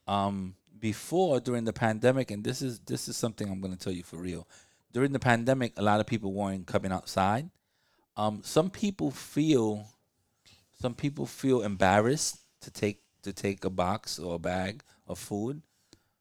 Um, 0.06 0.56
before 0.84 1.40
during 1.40 1.64
the 1.64 1.72
pandemic, 1.72 2.30
and 2.30 2.44
this 2.44 2.60
is 2.60 2.78
this 2.80 3.08
is 3.08 3.16
something 3.16 3.48
I'm 3.48 3.62
going 3.62 3.72
to 3.72 3.82
tell 3.82 3.94
you 3.94 4.02
for 4.02 4.18
real. 4.18 4.46
During 4.92 5.12
the 5.12 5.18
pandemic, 5.18 5.72
a 5.78 5.82
lot 5.82 5.98
of 5.98 6.06
people 6.06 6.34
weren't 6.34 6.66
coming 6.66 6.92
outside. 6.92 7.48
Um, 8.18 8.42
some 8.44 8.68
people 8.68 9.10
feel, 9.10 9.86
some 10.78 10.94
people 10.94 11.24
feel 11.24 11.62
embarrassed 11.62 12.36
to 12.60 12.70
take 12.70 13.00
to 13.22 13.32
take 13.32 13.64
a 13.64 13.70
box 13.70 14.18
or 14.18 14.34
a 14.34 14.38
bag 14.38 14.82
of 15.08 15.18
food 15.18 15.62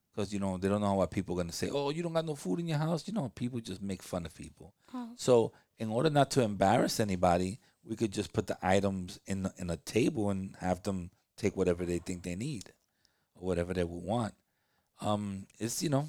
because 0.10 0.32
you 0.32 0.40
know 0.40 0.56
they 0.56 0.70
don't 0.70 0.80
know 0.80 0.94
what 0.94 1.12
people 1.12 1.36
are 1.36 1.44
going 1.44 1.52
to 1.52 1.62
say. 1.62 1.70
Oh, 1.70 1.90
you 1.90 2.02
don't 2.02 2.14
got 2.14 2.26
no 2.26 2.36
food 2.36 2.62
in 2.62 2.70
your 2.70 2.78
house. 2.78 3.06
You 3.06 3.14
know, 3.14 3.30
people 3.36 3.60
just 3.60 3.82
make 3.82 4.02
fun 4.02 4.26
of 4.26 4.34
people. 4.34 4.74
Oh. 4.94 5.10
So 5.18 5.52
in 5.78 5.90
order 5.90 6.10
not 6.10 6.32
to 6.32 6.42
embarrass 6.42 7.02
anybody, 7.02 7.60
we 7.84 7.98
could 7.98 8.14
just 8.14 8.32
put 8.32 8.48
the 8.48 8.58
items 8.62 9.20
in 9.26 9.44
the, 9.44 9.54
in 9.58 9.70
a 9.70 9.76
table 9.76 10.30
and 10.30 10.56
have 10.62 10.84
them 10.84 11.12
take 11.36 11.58
whatever 11.58 11.84
they 11.84 11.98
think 11.98 12.24
they 12.24 12.38
need 12.38 12.72
or 13.36 13.46
whatever 13.46 13.74
they 13.74 13.84
would 13.84 14.04
want. 14.06 14.34
Um, 15.02 15.46
it's 15.60 15.84
you 15.84 15.90
know, 15.90 16.08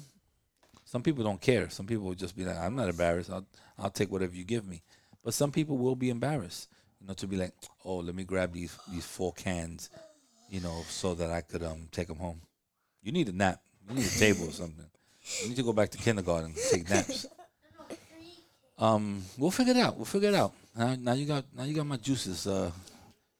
some 0.85 1.03
people 1.03 1.23
don't 1.23 1.41
care. 1.41 1.69
Some 1.69 1.85
people 1.85 2.05
will 2.05 2.15
just 2.15 2.35
be 2.35 2.45
like, 2.45 2.57
I'm 2.57 2.75
not 2.75 2.89
embarrassed. 2.89 3.29
I'll 3.29 3.45
I'll 3.77 3.89
take 3.89 4.11
whatever 4.11 4.35
you 4.35 4.43
give 4.43 4.65
me. 4.65 4.81
But 5.23 5.33
some 5.33 5.51
people 5.51 5.77
will 5.77 5.95
be 5.95 6.09
embarrassed, 6.09 6.69
you 7.01 7.07
know, 7.07 7.13
to 7.15 7.27
be 7.27 7.35
like, 7.35 7.53
oh, 7.83 7.97
let 7.97 8.15
me 8.15 8.23
grab 8.23 8.53
these 8.53 8.77
these 8.91 9.05
four 9.05 9.33
cans, 9.33 9.89
you 10.49 10.61
know, 10.61 10.83
so 10.87 11.15
that 11.15 11.31
I 11.31 11.41
could 11.41 11.63
um 11.63 11.87
take 11.91 12.07
them 12.07 12.17
home. 12.17 12.41
You 13.01 13.11
need 13.11 13.29
a 13.29 13.33
nap. 13.33 13.61
You 13.89 13.95
need 13.95 14.05
a 14.05 14.19
table 14.19 14.47
or 14.47 14.51
something. 14.51 14.85
You 15.41 15.49
need 15.49 15.57
to 15.57 15.63
go 15.63 15.73
back 15.73 15.89
to 15.91 15.97
kindergarten 15.97 16.51
and 16.51 16.55
take 16.71 16.89
naps. 16.89 17.25
Um, 18.77 19.23
we'll 19.37 19.51
figure 19.51 19.73
it 19.73 19.79
out. 19.79 19.95
We'll 19.95 20.05
figure 20.05 20.29
it 20.29 20.35
out. 20.35 20.53
Now, 20.77 20.95
now 20.95 21.13
you 21.13 21.25
got 21.25 21.45
now 21.55 21.63
you 21.63 21.73
got 21.73 21.85
my 21.85 21.97
juices. 21.97 22.45
Uh, 22.45 22.71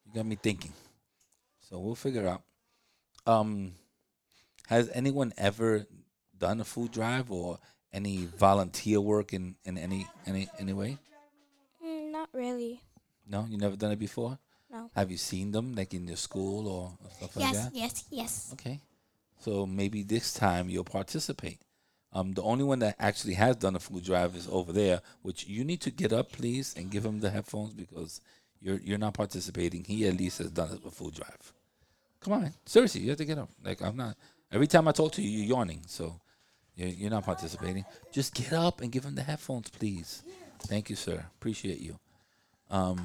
you 0.05 0.13
got 0.13 0.25
me 0.25 0.35
thinking. 0.35 0.71
So 1.69 1.79
we'll 1.79 1.95
figure 1.95 2.21
it 2.21 2.27
out. 2.27 2.41
Um, 3.25 3.73
has 4.67 4.89
anyone 4.93 5.33
ever 5.37 5.85
done 6.37 6.59
a 6.61 6.65
food 6.65 6.91
drive 6.91 7.31
or 7.31 7.59
any 7.93 8.25
volunteer 8.25 8.99
work 8.99 9.33
in, 9.33 9.55
in 9.63 9.77
any 9.77 10.07
any 10.25 10.47
any 10.59 10.73
way? 10.73 10.97
Mm, 11.85 12.11
not 12.11 12.29
really. 12.33 12.81
No, 13.27 13.45
you 13.49 13.57
never 13.57 13.75
done 13.75 13.91
it 13.91 13.99
before. 13.99 14.37
No. 14.71 14.89
Have 14.95 15.09
you 15.11 15.17
seen 15.17 15.51
them 15.51 15.73
like 15.75 15.93
in 15.93 16.07
your 16.07 16.17
school 16.17 16.67
or 16.67 16.91
stuff 17.17 17.35
like 17.37 17.45
Yes, 17.53 17.63
that? 17.63 17.75
yes, 17.75 17.91
yes. 17.93 18.05
Yes. 18.11 18.49
Okay. 18.53 18.79
So 19.39 19.65
maybe 19.65 20.03
this 20.03 20.33
time 20.33 20.69
you'll 20.69 20.83
participate. 20.83 21.59
Um, 22.11 22.31
the 22.33 22.41
only 22.43 22.63
one 22.63 22.79
that 22.79 22.95
actually 22.97 23.33
has 23.33 23.57
done 23.57 23.75
a 23.75 23.79
food 23.79 24.03
drive 24.05 24.35
is 24.35 24.47
over 24.49 24.71
there, 24.71 25.01
which 25.21 25.47
you 25.47 25.63
need 25.65 25.81
to 25.81 25.91
get 25.91 26.13
up, 26.13 26.31
please, 26.31 26.73
and 26.77 26.89
give 26.89 27.05
him 27.05 27.19
the 27.19 27.29
headphones 27.29 27.73
because 27.73 28.21
you're 28.61 28.79
you're 28.79 28.97
not 28.97 29.13
participating. 29.13 29.83
He 29.83 30.07
at 30.07 30.17
least 30.17 30.37
has 30.39 30.49
done 30.51 30.79
a 30.85 30.91
food 30.91 31.13
drive. 31.15 31.53
Come 32.21 32.33
on, 32.33 32.41
man. 32.43 32.53
Seriously, 32.65 33.01
you 33.01 33.09
have 33.09 33.17
to 33.17 33.25
get 33.25 33.37
up. 33.37 33.49
Like 33.63 33.81
I'm 33.81 33.97
not. 33.97 34.15
Every 34.55 34.67
time 34.67 34.87
I 34.87 34.93
talk 34.93 35.11
to 35.13 35.21
you, 35.21 35.29
you're 35.29 35.57
yawning. 35.57 35.81
So 35.85 36.17
you're, 36.75 36.87
you're 36.87 37.09
not 37.09 37.25
participating. 37.25 37.83
Just 38.13 38.33
get 38.33 38.53
up 38.53 38.79
and 38.79 38.89
give 38.89 39.03
him 39.03 39.13
the 39.13 39.21
headphones, 39.21 39.69
please. 39.69 40.23
Thank 40.59 40.89
you, 40.89 40.95
sir. 40.95 41.25
Appreciate 41.37 41.81
you. 41.81 41.99
Um, 42.71 43.03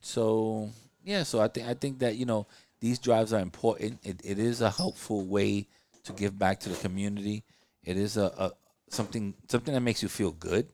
so 0.00 0.70
yeah, 1.04 1.22
so 1.24 1.38
I 1.38 1.48
think 1.48 1.68
I 1.68 1.74
think 1.74 1.98
that 1.98 2.16
you 2.16 2.24
know 2.24 2.46
these 2.80 2.98
drives 2.98 3.34
are 3.34 3.40
important. 3.40 4.00
It, 4.02 4.22
it 4.24 4.38
is 4.38 4.62
a 4.62 4.70
helpful 4.70 5.26
way 5.26 5.66
to 6.04 6.12
give 6.14 6.38
back 6.38 6.60
to 6.60 6.70
the 6.70 6.76
community. 6.76 7.44
It 7.84 7.98
is 7.98 8.16
a, 8.16 8.32
a 8.38 8.52
something 8.88 9.34
something 9.48 9.74
that 9.74 9.80
makes 9.80 10.02
you 10.02 10.08
feel 10.08 10.32
good. 10.32 10.66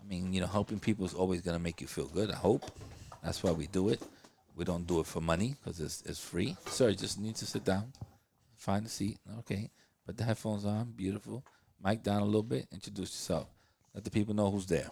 I 0.00 0.08
mean, 0.08 0.32
you 0.32 0.40
know, 0.40 0.46
helping 0.46 0.80
people 0.80 1.04
is 1.04 1.12
always 1.12 1.42
gonna 1.42 1.58
make 1.58 1.82
you 1.82 1.86
feel 1.86 2.06
good. 2.06 2.30
I 2.30 2.36
hope 2.36 2.70
that's 3.22 3.42
why 3.42 3.52
we 3.52 3.66
do 3.66 3.90
it. 3.90 4.00
We 4.56 4.64
don't 4.64 4.86
do 4.86 5.00
it 5.00 5.06
for 5.06 5.20
money 5.20 5.54
because 5.62 5.80
it's 5.80 6.02
it's 6.06 6.18
free. 6.18 6.56
Sir, 6.66 6.92
just 6.94 7.20
need 7.20 7.36
to 7.36 7.46
sit 7.46 7.64
down, 7.64 7.92
find 8.62 8.86
a 8.86 8.88
seat. 8.88 9.18
Okay, 9.40 9.70
put 10.06 10.16
the 10.16 10.24
headphones 10.24 10.64
on. 10.64 10.92
Beautiful. 10.92 11.44
Mic 11.84 12.02
down 12.02 12.22
a 12.22 12.24
little 12.24 12.44
bit. 12.44 12.68
Introduce 12.72 13.10
yourself. 13.10 13.48
Let 13.92 14.04
the 14.04 14.10
people 14.10 14.34
know 14.34 14.50
who's 14.50 14.66
there. 14.66 14.88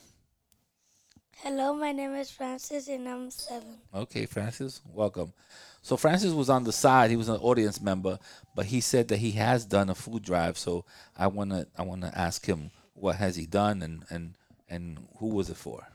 Hello, 1.37 1.73
my 1.73 1.93
name 1.93 2.15
is 2.17 2.31
Francis 2.31 2.89
and 2.89 3.09
I'm 3.09 3.31
seven. 3.31 3.79
Okay, 3.95 4.27
Francis, 4.27 4.83
welcome. 4.93 5.33
So 5.81 5.97
Francis 5.97 6.33
was 6.33 6.51
on 6.51 6.65
the 6.65 6.73
side; 6.73 7.09
he 7.09 7.17
was 7.17 7.31
an 7.31 7.41
audience 7.41 7.81
member, 7.81 8.19
but 8.55 8.67
he 8.67 8.83
said 8.83 9.09
that 9.09 9.17
he 9.17 9.31
has 9.33 9.65
done 9.65 9.89
a 9.89 9.95
food 9.95 10.23
drive. 10.23 10.59
So 10.59 10.85
I 11.17 11.29
wanna, 11.29 11.67
I 11.79 11.83
wanna 11.83 12.13
ask 12.15 12.45
him 12.45 12.71
what 12.93 13.17
has 13.17 13.37
he 13.37 13.47
done 13.47 13.81
and 13.81 14.05
and 14.11 14.35
and 14.69 14.99
who 15.19 15.29
was 15.29 15.49
it 15.49 15.57
for? 15.57 15.87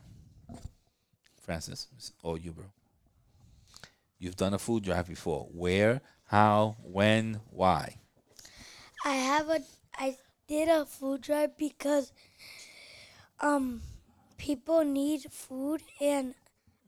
Francis, 1.40 1.88
or 2.24 2.40
you, 2.40 2.52
bro? 2.52 2.66
You've 4.18 4.38
done 4.38 4.56
a 4.56 4.60
food 4.60 4.84
drive 4.84 5.08
before. 5.08 5.48
Where, 5.52 6.02
how, 6.26 6.78
when, 6.84 7.42
why? 7.50 7.98
I 9.04 9.16
have 9.16 9.50
a 9.50 9.60
I 9.98 10.18
did 10.48 10.68
a 10.68 10.86
food 10.86 11.22
drive 11.22 11.58
because 11.58 12.12
um 13.40 13.82
people 14.38 14.84
need 14.84 15.32
food 15.32 15.82
and 16.02 16.34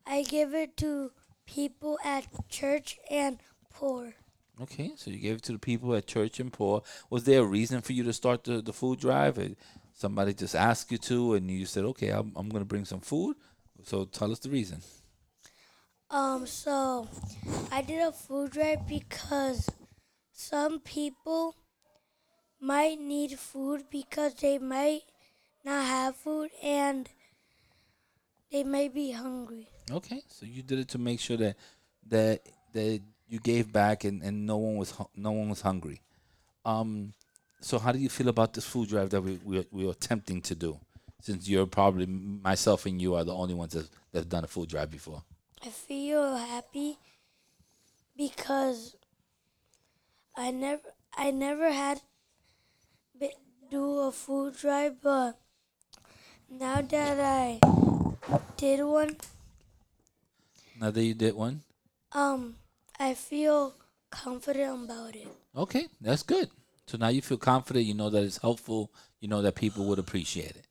I 0.06 0.24
give 0.24 0.53
it 0.53 0.77
to 0.77 1.12
people 1.46 2.00
at 2.03 2.25
church 2.50 2.98
and 3.10 3.38
poor. 3.72 4.15
Okay, 4.60 4.94
so 4.96 5.12
you 5.12 5.20
gave 5.20 5.36
it 5.38 5.44
to 5.44 5.51
the 5.51 5.60
people 5.60 5.94
at 5.94 6.08
church 6.08 6.39
and 6.39 6.51
poor. 6.51 6.82
Was 7.10 7.25
there 7.25 7.41
a 7.41 7.46
reason 7.46 7.82
for 7.82 7.94
you 7.94 8.03
to 8.03 8.13
start 8.13 8.44
the, 8.44 8.62
the 8.62 8.74
food 8.74 9.00
drive? 9.00 9.38
Or 9.38 9.50
somebody 9.94 10.34
just 10.34 10.56
asked 10.56 10.91
you 10.91 10.98
to, 10.98 11.36
and 11.36 11.51
you 11.51 11.65
said, 11.65 11.84
"Okay, 11.86 12.10
I'm, 12.10 12.32
I'm 12.36 12.50
going 12.50 12.62
to 12.63 12.65
bring 12.65 12.86
some 12.86 13.01
food." 13.01 13.36
So 13.84 14.06
tell 14.06 14.32
us 14.32 14.39
the 14.39 14.50
reason. 14.50 14.82
Um 16.09 16.47
so 16.47 17.07
I 17.71 17.81
did 17.81 18.01
a 18.01 18.11
food 18.11 18.51
drive 18.51 18.87
because 18.87 19.69
some 20.31 20.79
people 20.79 21.55
might 22.59 22.99
need 22.99 23.37
food 23.37 23.83
because 23.91 24.33
they 24.35 24.57
might 24.57 25.01
not 25.65 25.85
have 25.85 26.15
food 26.15 26.49
and 26.63 27.09
they 28.51 28.63
may 28.63 28.87
be 28.87 29.11
hungry. 29.11 29.67
Okay, 29.91 30.21
so 30.27 30.45
you 30.45 30.63
did 30.63 30.79
it 30.79 30.87
to 30.89 30.97
make 30.97 31.19
sure 31.19 31.37
that 31.37 31.55
that 32.07 32.41
that 32.73 33.01
you 33.27 33.39
gave 33.39 33.71
back 33.71 34.03
and, 34.05 34.23
and 34.23 34.45
no 34.45 34.57
one 34.57 34.77
was 34.77 34.93
no 35.15 35.31
one 35.31 35.49
was 35.49 35.61
hungry. 35.61 36.01
Um, 36.63 37.13
so 37.59 37.79
how 37.79 37.91
do 37.91 37.99
you 37.99 38.09
feel 38.09 38.29
about 38.29 38.53
this 38.53 38.65
food 38.65 38.89
drive 38.89 39.09
that 39.09 39.21
we 39.21 39.39
we 39.43 39.59
are, 39.59 39.65
we 39.71 39.87
are 39.87 39.91
attempting 39.91 40.41
to 40.43 40.55
do? 40.55 40.79
Since 41.21 41.49
you're 41.49 41.65
probably 41.65 42.05
myself 42.05 42.85
and 42.85 43.01
you 43.01 43.15
are 43.15 43.23
the 43.23 43.33
only 43.33 43.55
ones 43.55 43.73
that 43.73 43.89
that've 44.11 44.29
done 44.29 44.43
a 44.43 44.47
food 44.47 44.69
drive 44.69 44.89
before. 44.91 45.23
I 45.63 45.69
feel 45.69 46.35
happy 46.37 46.97
because 48.15 48.95
I 50.35 50.51
never 50.51 50.93
I 51.15 51.31
never 51.31 51.71
had 51.71 52.01
do 53.69 53.99
a 53.99 54.11
food 54.11 54.55
drive, 54.55 55.01
but 55.01 55.37
now 56.49 56.81
that 56.81 57.19
I 57.19 57.59
did 58.55 58.83
one, 58.83 59.17
Now 60.79 60.91
that 60.91 61.03
you 61.03 61.13
did 61.13 61.33
one, 61.33 61.61
um, 62.11 62.55
I 62.99 63.13
feel 63.13 63.73
confident 64.09 64.85
about 64.85 65.15
it. 65.15 65.27
Okay, 65.55 65.87
that's 65.99 66.23
good. 66.23 66.49
So 66.85 66.97
now 66.97 67.09
you 67.09 67.21
feel 67.21 67.37
confident. 67.37 67.85
You 67.85 67.95
know 67.95 68.09
that 68.09 68.23
it's 68.23 68.37
helpful. 68.37 68.91
You 69.19 69.27
know 69.27 69.41
that 69.41 69.55
people 69.55 69.85
would 69.85 69.99
appreciate 69.99 70.55
it. 70.55 70.65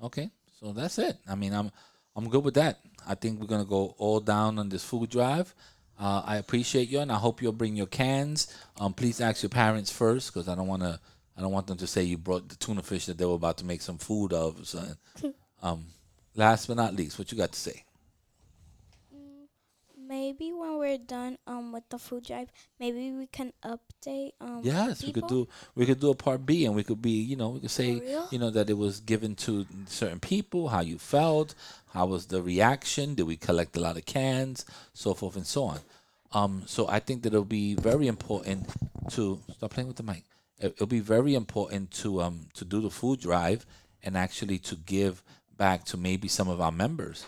Okay, 0.00 0.30
so 0.60 0.72
that's 0.72 0.98
it. 0.98 1.16
I 1.26 1.34
mean, 1.34 1.52
I'm 1.54 1.72
I'm 2.16 2.28
good 2.28 2.44
with 2.44 2.54
that. 2.54 2.80
I 3.06 3.14
think 3.14 3.40
we're 3.40 3.46
gonna 3.46 3.64
go 3.64 3.94
all 3.98 4.20
down 4.20 4.58
on 4.58 4.68
this 4.68 4.82
food 4.82 5.10
drive. 5.10 5.54
Uh, 5.98 6.22
I 6.24 6.36
appreciate 6.36 6.88
you, 6.88 7.00
and 7.00 7.12
I 7.12 7.16
hope 7.16 7.40
you'll 7.40 7.52
bring 7.52 7.76
your 7.76 7.86
cans. 7.86 8.54
Um, 8.78 8.92
please 8.92 9.20
ask 9.20 9.42
your 9.42 9.50
parents 9.50 9.90
first, 9.90 10.32
because 10.32 10.48
I 10.48 10.54
don't 10.54 10.66
want 10.66 10.82
to. 10.82 10.98
I 11.38 11.42
don't 11.42 11.52
want 11.52 11.66
them 11.66 11.76
to 11.78 11.86
say 11.86 12.02
you 12.02 12.16
brought 12.16 12.48
the 12.48 12.56
tuna 12.56 12.82
fish 12.82 13.06
that 13.06 13.18
they 13.18 13.26
were 13.26 13.34
about 13.34 13.58
to 13.58 13.66
make 13.66 13.82
some 13.82 13.98
food 13.98 14.32
of. 14.32 14.60
or 14.60 14.64
something. 14.64 14.96
um, 15.62 15.84
last 16.34 16.66
but 16.66 16.78
not 16.78 16.94
least, 16.94 17.18
what 17.18 17.30
you 17.30 17.36
got 17.36 17.52
to 17.52 17.60
say? 17.60 17.84
Maybe 20.08 20.52
when 20.52 20.78
we're 20.78 20.98
done 20.98 21.38
um 21.46 21.72
with 21.72 21.88
the 21.88 21.98
food 21.98 22.24
drive, 22.24 22.48
maybe 22.78 23.10
we 23.12 23.26
can 23.26 23.52
update 23.64 24.32
um 24.40 24.60
Yes, 24.62 25.02
we 25.02 25.12
could 25.12 25.26
do 25.26 25.48
we 25.74 25.84
could 25.86 26.00
do 26.00 26.10
a 26.10 26.14
part 26.14 26.46
B, 26.46 26.64
and 26.64 26.74
we 26.76 26.84
could 26.84 27.02
be 27.02 27.10
you 27.10 27.36
know 27.36 27.50
we 27.50 27.60
could 27.60 27.70
say 27.70 28.02
you 28.30 28.38
know 28.38 28.50
that 28.50 28.70
it 28.70 28.78
was 28.78 29.00
given 29.00 29.34
to 29.46 29.66
certain 29.86 30.20
people, 30.20 30.68
how 30.68 30.80
you 30.80 30.98
felt, 30.98 31.54
how 31.92 32.06
was 32.06 32.26
the 32.26 32.40
reaction, 32.42 33.14
did 33.14 33.26
we 33.26 33.36
collect 33.36 33.76
a 33.76 33.80
lot 33.80 33.96
of 33.96 34.06
cans, 34.06 34.64
so 34.94 35.12
forth 35.14 35.36
and 35.36 35.46
so 35.46 35.64
on. 35.64 35.80
Um, 36.32 36.62
so 36.66 36.86
I 36.88 37.00
think 37.00 37.22
that 37.22 37.32
it'll 37.32 37.44
be 37.44 37.74
very 37.74 38.06
important 38.06 38.68
to 39.12 39.40
stop 39.56 39.70
playing 39.70 39.88
with 39.88 39.96
the 39.96 40.02
mic. 40.02 40.24
It, 40.58 40.72
it'll 40.72 40.86
be 40.86 41.00
very 41.00 41.34
important 41.34 41.90
to 42.02 42.22
um 42.22 42.46
to 42.54 42.64
do 42.64 42.80
the 42.80 42.90
food 42.90 43.20
drive 43.20 43.66
and 44.04 44.16
actually 44.16 44.58
to 44.58 44.76
give 44.76 45.22
back 45.56 45.84
to 45.86 45.96
maybe 45.96 46.28
some 46.28 46.48
of 46.48 46.60
our 46.60 46.72
members 46.72 47.26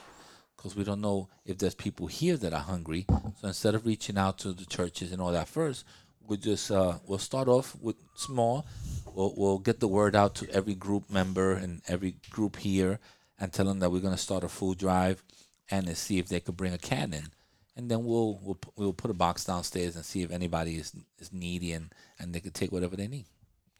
because 0.58 0.74
we 0.74 0.82
don't 0.82 1.00
know 1.00 1.28
if 1.46 1.56
there's 1.56 1.76
people 1.76 2.08
here 2.08 2.36
that 2.36 2.52
are 2.52 2.60
hungry. 2.60 3.06
So 3.40 3.46
instead 3.46 3.76
of 3.76 3.86
reaching 3.86 4.18
out 4.18 4.38
to 4.38 4.52
the 4.52 4.66
churches 4.66 5.12
and 5.12 5.22
all 5.22 5.30
that 5.30 5.46
first, 5.46 5.84
we'll 6.26 6.38
just 6.38 6.70
uh, 6.70 6.98
we'll 7.06 7.18
start 7.18 7.48
off 7.48 7.76
with 7.80 7.96
small. 8.16 8.66
We'll, 9.14 9.32
we'll 9.36 9.58
get 9.58 9.78
the 9.78 9.88
word 9.88 10.16
out 10.16 10.34
to 10.36 10.50
every 10.50 10.74
group 10.74 11.08
member 11.08 11.52
and 11.52 11.80
every 11.86 12.16
group 12.30 12.56
here, 12.56 12.98
and 13.38 13.52
tell 13.52 13.66
them 13.66 13.78
that 13.78 13.90
we're 13.90 14.00
gonna 14.00 14.16
start 14.16 14.42
a 14.42 14.48
food 14.48 14.78
drive, 14.78 15.22
and 15.70 15.96
see 15.96 16.18
if 16.18 16.28
they 16.28 16.40
could 16.40 16.56
bring 16.56 16.74
a 16.74 16.78
can 16.78 17.14
in, 17.14 17.28
and 17.76 17.88
then 17.88 18.04
we'll 18.04 18.40
we'll 18.42 18.58
we'll 18.76 18.92
put 18.92 19.12
a 19.12 19.14
box 19.14 19.44
downstairs 19.44 19.94
and 19.94 20.04
see 20.04 20.22
if 20.22 20.32
anybody 20.32 20.74
is 20.74 20.92
is 21.20 21.32
needy 21.32 21.72
and 21.72 21.94
and 22.18 22.34
they 22.34 22.40
could 22.40 22.54
take 22.54 22.72
whatever 22.72 22.96
they 22.96 23.08
need. 23.08 23.26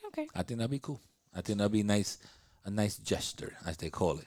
Okay. 0.07 0.29
I 0.35 0.43
think 0.43 0.59
that'd 0.59 0.71
be 0.71 0.79
cool. 0.79 1.01
I 1.35 1.43
think 1.43 1.59
that'd 1.59 1.73
be 1.73 1.83
nice, 1.83 2.19
a 2.65 2.71
nice 2.71 2.97
gesture, 2.97 3.57
as 3.67 3.77
they 3.77 3.91
call 3.91 4.19
it. 4.19 4.27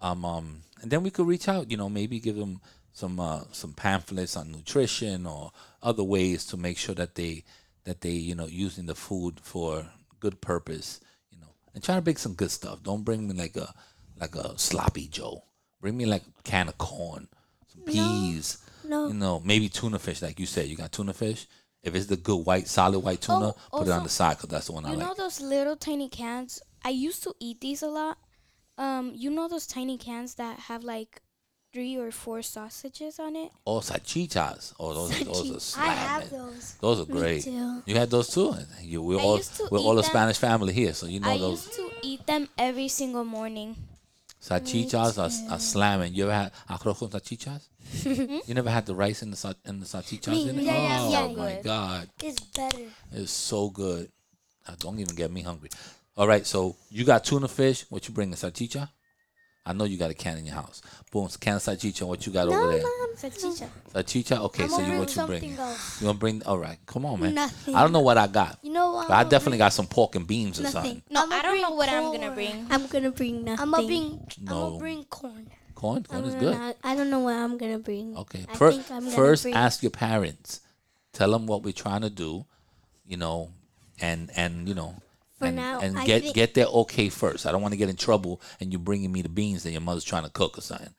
Um, 0.00 0.24
um, 0.24 0.62
and 0.82 0.90
then 0.90 1.02
we 1.02 1.10
could 1.10 1.26
reach 1.26 1.48
out. 1.48 1.70
You 1.70 1.76
know, 1.76 1.88
maybe 1.88 2.20
give 2.20 2.36
them 2.36 2.60
some 2.92 3.18
uh, 3.20 3.42
some 3.52 3.72
pamphlets 3.72 4.36
on 4.36 4.52
nutrition 4.52 5.26
or 5.26 5.52
other 5.82 6.04
ways 6.04 6.44
to 6.46 6.56
make 6.56 6.78
sure 6.78 6.94
that 6.94 7.14
they 7.14 7.44
that 7.84 8.00
they 8.00 8.10
you 8.10 8.34
know 8.34 8.46
using 8.46 8.86
the 8.86 8.94
food 8.94 9.40
for 9.42 9.86
good 10.20 10.40
purpose. 10.40 11.00
You 11.30 11.38
know, 11.40 11.48
and 11.74 11.82
try 11.82 11.94
to 11.96 12.02
bring 12.02 12.16
some 12.16 12.34
good 12.34 12.50
stuff. 12.50 12.82
Don't 12.82 13.04
bring 13.04 13.28
me 13.28 13.34
like 13.34 13.56
a 13.56 13.72
like 14.20 14.34
a 14.34 14.58
sloppy 14.58 15.08
Joe. 15.08 15.44
Bring 15.80 15.96
me 15.96 16.06
like 16.06 16.22
a 16.22 16.42
can 16.42 16.68
of 16.68 16.76
corn, 16.78 17.28
some 17.72 17.82
peas. 17.82 18.58
No. 18.84 19.08
You 19.08 19.14
know, 19.14 19.40
maybe 19.44 19.68
tuna 19.68 19.98
fish, 19.98 20.22
like 20.22 20.40
you 20.40 20.46
said. 20.46 20.66
You 20.66 20.76
got 20.76 20.92
tuna 20.92 21.12
fish. 21.12 21.46
If 21.82 21.94
it's 21.94 22.06
the 22.06 22.16
good 22.16 22.44
white, 22.44 22.66
solid 22.66 22.98
white 23.00 23.20
tuna, 23.20 23.54
Oh, 23.72 23.78
put 23.78 23.86
it 23.86 23.92
on 23.92 24.02
the 24.02 24.08
side 24.08 24.36
because 24.36 24.48
that's 24.50 24.66
the 24.66 24.72
one 24.72 24.84
I 24.84 24.88
like. 24.88 24.98
You 24.98 25.04
like. 25.04 25.16
know 25.18 25.24
those 25.24 25.40
little 25.40 25.76
tiny 25.76 26.08
cans? 26.08 26.60
I 26.84 26.88
used 26.88 27.22
to 27.22 27.34
eat 27.38 27.60
these 27.60 27.82
a 27.82 27.86
lot. 27.86 28.18
Um, 28.78 29.12
you 29.14 29.30
know 29.30 29.48
those 29.48 29.66
tiny 29.66 29.98
cans 29.98 30.34
that 30.36 30.58
have 30.70 30.84
like 30.84 31.20
three 31.72 31.96
or 31.98 32.10
four 32.10 32.42
sausages 32.42 33.18
on 33.18 33.36
it? 33.36 33.50
Oh, 33.66 33.80
salchichas. 33.80 34.72
Oh, 34.80 34.94
those, 34.94 35.20
are 35.20 35.24
those 35.24 35.50
are 35.50 35.54
I 35.56 35.58
slamming. 35.58 35.96
have 35.98 36.30
those. 36.30 36.74
Those 36.80 37.00
are 37.00 37.04
great. 37.04 37.42
too. 37.44 37.82
You 37.86 37.94
had 37.96 38.10
those 38.10 38.28
too. 38.32 38.54
You, 38.82 39.02
we're 39.02 39.18
I 39.18 39.22
all 39.22 39.36
used 39.38 39.56
to 39.56 39.68
we're 39.70 39.78
all 39.80 39.98
a 39.98 40.02
them. 40.02 40.10
Spanish 40.10 40.38
family 40.38 40.72
here, 40.72 40.94
so 40.94 41.06
you 41.06 41.20
know 41.20 41.36
those. 41.36 41.36
I 41.36 41.38
those. 41.48 41.66
used 41.66 41.74
to 41.74 41.90
eat 42.08 42.26
them 42.26 42.48
every 42.56 42.88
single 42.88 43.24
morning. 43.24 43.76
Salchichas 44.40 45.18
are, 45.18 45.52
are 45.52 45.58
slamming. 45.58 46.14
You 46.14 46.24
ever 46.24 46.32
had 46.32 46.52
arroz 46.70 46.98
con 47.00 47.08
salchichas? 47.10 47.66
you 48.48 48.54
never 48.54 48.70
had 48.70 48.86
the 48.86 48.94
rice 48.94 49.22
in 49.22 49.30
the 49.32 49.36
sa- 49.36 49.54
in 49.64 49.80
the 49.80 49.86
salchichas 49.86 50.28
Me, 50.28 50.48
in 50.50 50.58
it? 50.60 50.62
yeah, 50.62 51.08
yeah, 51.10 51.20
oh 51.22 51.30
yeah. 51.30 51.36
my 51.36 51.60
god, 51.62 52.08
It's 52.22 52.40
better. 52.40 52.84
it's 53.12 53.32
so 53.32 53.68
good. 53.70 54.10
Uh, 54.66 54.74
don't 54.78 54.98
even 55.00 55.16
get 55.16 55.32
me 55.32 55.42
hungry. 55.42 55.70
All 56.18 56.26
right, 56.26 56.44
so 56.46 56.74
you 56.90 57.04
got 57.04 57.24
tuna 57.24 57.46
fish. 57.48 57.84
What 57.90 58.08
you 58.08 58.12
bring? 58.12 58.32
A 58.32 58.36
salchicha? 58.36 58.88
I 59.64 59.72
know 59.72 59.84
you 59.84 59.96
got 59.98 60.10
a 60.10 60.14
can 60.14 60.36
in 60.38 60.46
your 60.46 60.54
house. 60.54 60.82
Boom, 61.12 61.28
can 61.40 61.56
of 61.56 61.62
salchicha. 61.62 62.02
What 62.06 62.26
you 62.26 62.32
got 62.32 62.48
over 62.48 62.72
there? 62.72 62.82
Salchicha. 63.16 63.68
Salchicha. 63.94 64.38
Okay, 64.46 64.64
I'm 64.64 64.68
so 64.70 64.76
gonna 64.78 64.86
you 64.88 64.90
bring 64.90 64.98
what 64.98 65.16
you 65.16 65.26
bring? 65.26 65.58
else. 65.58 66.00
You 66.00 66.06
gonna 66.08 66.18
bring? 66.18 66.42
All 66.44 66.58
right, 66.58 66.78
come 66.86 67.06
on, 67.06 67.20
man. 67.20 67.34
Nothing. 67.34 67.74
I 67.76 67.82
don't 67.82 67.92
know 67.92 68.00
what 68.00 68.18
I 68.18 68.26
got, 68.26 68.58
You 68.62 68.72
know 68.72 68.92
what? 68.92 69.06
but 69.08 69.14
I 69.14 69.22
definitely 69.22 69.52
bring? 69.52 69.66
got 69.66 69.72
some 69.72 69.86
pork 69.86 70.16
and 70.16 70.26
beans 70.26 70.58
or 70.60 70.64
something. 70.66 71.02
No, 71.08 71.22
I'ma 71.22 71.42
don't 71.42 71.60
know 71.60 71.68
bring 71.68 71.76
what 71.76 71.88
I'm 71.88 72.02
gonna 72.12 72.32
bring. 72.32 72.66
I'm 72.70 72.86
gonna 72.88 73.10
bring 73.12 73.44
nothing. 73.44 73.60
I'm 73.62 73.70
gonna 73.70 73.86
bring. 73.86 74.20
I'm 74.40 74.44
gonna 74.46 74.78
bring 74.78 75.04
corn. 75.04 75.50
Corn, 75.76 76.02
corn 76.02 76.22
I'm 76.24 76.28
is 76.28 76.34
good. 76.34 76.54
not- 76.58 76.76
I 76.82 76.96
don't 76.96 77.10
know 77.10 77.20
what 77.20 77.36
I'm 77.36 77.56
gonna 77.58 77.78
bring. 77.78 78.16
Okay. 78.16 78.44
I 78.48 78.54
Fir- 78.56 78.72
think 78.72 78.90
I'm 78.90 79.06
first, 79.10 79.44
bring- 79.44 79.54
ask 79.54 79.82
your 79.82 79.90
parents. 79.90 80.60
Tell 81.12 81.30
them 81.30 81.46
what 81.46 81.62
we're 81.62 81.72
trying 81.72 82.00
to 82.00 82.10
do, 82.10 82.44
you 83.06 83.16
know, 83.16 83.50
and 84.00 84.30
and 84.34 84.68
you 84.68 84.74
know, 84.74 84.96
For 85.38 85.46
and, 85.46 85.56
now, 85.56 85.80
and 85.80 85.98
I 85.98 86.04
get 86.04 86.22
think- 86.22 86.34
get 86.34 86.54
their 86.54 86.66
okay 86.66 87.08
first. 87.08 87.46
I 87.46 87.52
don't 87.52 87.62
want 87.62 87.72
to 87.72 87.78
get 87.78 87.88
in 87.88 87.96
trouble 87.96 88.40
and 88.60 88.72
you 88.72 88.78
bringing 88.78 89.12
me 89.12 89.22
the 89.22 89.28
beans 89.28 89.62
that 89.62 89.70
your 89.70 89.80
mother's 89.80 90.04
trying 90.04 90.24
to 90.24 90.30
cook 90.30 90.58
or 90.58 90.62
something. 90.62 90.94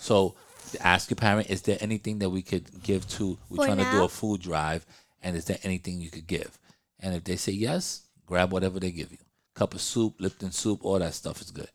So, 0.00 0.34
ask 0.80 1.10
your 1.10 1.16
parent: 1.16 1.50
Is 1.50 1.62
there 1.62 1.76
anything 1.80 2.18
that 2.20 2.30
we 2.30 2.42
could 2.42 2.82
give 2.82 3.06
to? 3.10 3.38
We're 3.50 3.56
For 3.56 3.66
trying 3.66 3.78
to 3.84 3.90
do 3.90 4.04
a 4.04 4.08
food 4.08 4.40
drive, 4.40 4.86
and 5.22 5.36
is 5.36 5.44
there 5.44 5.58
anything 5.62 6.00
you 6.00 6.10
could 6.10 6.26
give? 6.26 6.58
And 7.00 7.14
if 7.14 7.24
they 7.24 7.36
say 7.36 7.52
yes, 7.52 8.02
grab 8.26 8.52
whatever 8.52 8.80
they 8.80 8.90
give 8.92 9.10
you. 9.12 9.18
Cup 9.54 9.74
of 9.74 9.80
soup, 9.82 10.14
Lipton 10.18 10.52
soup, 10.52 10.84
all 10.84 10.98
that 10.98 11.12
stuff 11.14 11.40
is 11.42 11.50
good. 11.50 11.68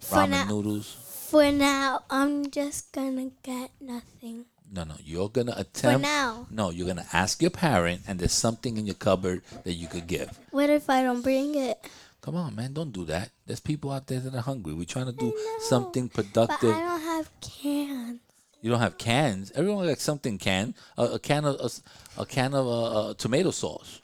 For 0.00 0.16
Ramen 0.18 0.30
now- 0.30 0.44
noodles. 0.44 0.96
For 1.30 1.50
now, 1.50 2.04
I'm 2.08 2.50
just 2.50 2.92
gonna 2.92 3.30
get 3.42 3.70
nothing. 3.80 4.46
No, 4.70 4.84
no, 4.84 4.94
you're 5.02 5.28
gonna 5.30 5.54
attempt. 5.56 6.04
For 6.04 6.10
now. 6.10 6.46
No, 6.50 6.70
you're 6.70 6.86
gonna 6.86 7.06
ask 7.12 7.40
your 7.40 7.50
parent, 7.50 8.02
and 8.06 8.18
there's 8.18 8.32
something 8.32 8.76
in 8.76 8.86
your 8.86 8.94
cupboard 8.96 9.42
that 9.64 9.72
you 9.72 9.86
could 9.88 10.06
give. 10.06 10.38
What 10.50 10.68
if 10.70 10.90
I 10.90 11.02
don't 11.02 11.22
bring 11.22 11.54
it? 11.54 11.78
Come 12.20 12.36
on, 12.36 12.54
man, 12.54 12.72
don't 12.74 12.92
do 12.92 13.04
that. 13.06 13.30
There's 13.46 13.60
people 13.60 13.90
out 13.90 14.06
there 14.08 14.20
that 14.20 14.34
are 14.34 14.42
hungry. 14.42 14.74
We're 14.74 14.84
trying 14.84 15.06
to 15.06 15.12
do 15.12 15.32
something 15.60 16.08
But 16.08 16.26
productive. 16.32 16.74
I 16.74 16.80
don't 16.80 17.00
have 17.00 17.30
cans. 17.40 18.20
you 18.60 18.70
don't 18.70 18.80
have 18.80 18.98
cans. 18.98 19.52
Everyone 19.54 19.86
got 19.86 19.98
something 19.98 20.36
can. 20.36 20.74
A, 20.98 21.04
a 21.04 21.18
can 21.18 21.44
of 21.46 21.56
a, 21.60 22.20
a 22.22 22.26
can 22.26 22.52
of 22.54 22.66
uh, 22.66 23.10
uh, 23.10 23.14
tomato 23.14 23.50
sauce, 23.50 24.02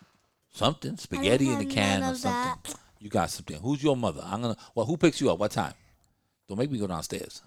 something 0.53 0.97
spaghetti 0.97 1.51
in 1.51 1.61
a 1.61 1.65
can 1.67 2.03
or 2.03 2.15
something. 2.15 2.31
that. 2.31 2.75
You 3.01 3.11
got 3.11 3.29
something. 3.31 3.57
Who's 3.61 3.83
your 3.83 3.97
mother? 3.97 4.23
I'm 4.25 4.41
gonna. 4.41 4.57
Well, 4.75 4.87
who 4.87 4.97
picks 4.97 5.21
you 5.21 5.31
up? 5.31 5.39
What 5.39 5.51
time? 5.51 5.75
Don't 6.49 6.57
make 6.59 6.71
me 6.71 6.79
go 6.79 6.87
downstairs. 6.87 7.43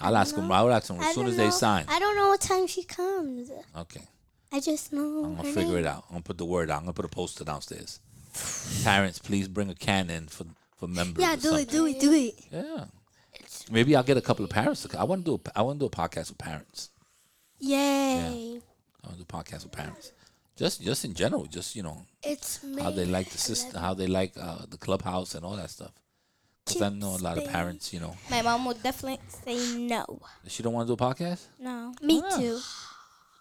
I'll 0.00 0.16
ask 0.16 0.34
them. 0.34 0.50
I'll 0.50 0.72
ask 0.72 0.88
them 0.88 1.00
as 1.00 1.14
soon 1.14 1.26
as 1.26 1.36
they 1.36 1.50
sign. 1.50 1.86
I 1.88 1.98
don't 1.98 2.16
know 2.16 2.28
what 2.28 2.40
time 2.40 2.66
she 2.66 2.82
comes. 2.84 3.50
Okay. 3.76 4.02
I 4.52 4.60
just 4.60 4.92
know. 4.92 5.24
I'm 5.24 5.36
gonna 5.36 5.52
figure 5.52 5.74
name. 5.74 5.78
it 5.78 5.86
out. 5.86 6.04
I'm 6.08 6.16
gonna 6.16 6.22
put 6.22 6.38
the 6.38 6.44
word 6.44 6.70
out. 6.70 6.78
I'm 6.78 6.84
gonna 6.84 6.92
put 6.92 7.04
a 7.04 7.08
poster 7.08 7.44
downstairs. 7.44 8.00
Parents, 8.84 9.18
please 9.18 9.48
bring 9.48 9.70
a 9.70 9.74
can 9.74 10.10
in 10.10 10.26
for 10.28 10.44
for 10.76 10.88
members. 10.88 11.22
Yeah, 11.22 11.36
do 11.36 11.56
it, 11.56 11.68
do 11.68 11.86
it, 11.86 12.00
do 12.00 12.12
it. 12.12 12.34
Yeah. 12.50 12.84
Maybe 13.70 13.96
I'll 13.96 14.02
get 14.02 14.16
a 14.16 14.20
couple 14.20 14.44
of 14.44 14.50
parents. 14.50 14.82
To, 14.82 14.98
I 14.98 15.04
want 15.04 15.24
to 15.24 15.38
do. 15.38 15.42
A, 15.44 15.58
I 15.58 15.62
want 15.62 15.80
to 15.80 15.84
do 15.84 15.86
a 15.86 15.90
podcast 15.90 16.28
with 16.28 16.38
parents. 16.38 16.90
Yay. 17.58 18.60
I 19.02 19.06
want 19.06 19.18
to 19.18 19.24
do 19.24 19.26
a 19.28 19.42
podcast 19.42 19.64
with 19.64 19.72
parents. 19.72 20.12
Just 20.56 20.82
just 20.82 21.04
in 21.04 21.14
general, 21.14 21.46
just 21.46 21.74
you 21.74 21.82
know 21.82 22.06
It's 22.22 22.64
how 22.80 22.90
they 22.90 23.06
like 23.06 23.30
the 23.30 23.38
system, 23.38 23.80
how 23.80 23.94
they 23.94 24.06
like 24.06 24.34
uh, 24.40 24.66
the 24.68 24.76
clubhouse 24.76 25.34
and 25.34 25.44
all 25.44 25.56
that 25.56 25.70
stuff. 25.70 25.92
Because 26.64 26.82
I 26.82 26.88
know 26.88 27.16
a 27.16 27.18
lot 27.18 27.36
of 27.38 27.44
parents, 27.46 27.92
you 27.92 28.00
know, 28.00 28.16
My 28.30 28.40
mom 28.42 28.64
would 28.66 28.82
definitely 28.82 29.20
say 29.44 29.76
no. 29.76 30.20
she 30.48 30.62
don't 30.62 30.72
want 30.72 30.88
to 30.88 30.96
do 30.96 31.04
a 31.04 31.14
podcast. 31.14 31.42
No. 31.58 31.92
Me 32.02 32.22
too. 32.36 32.58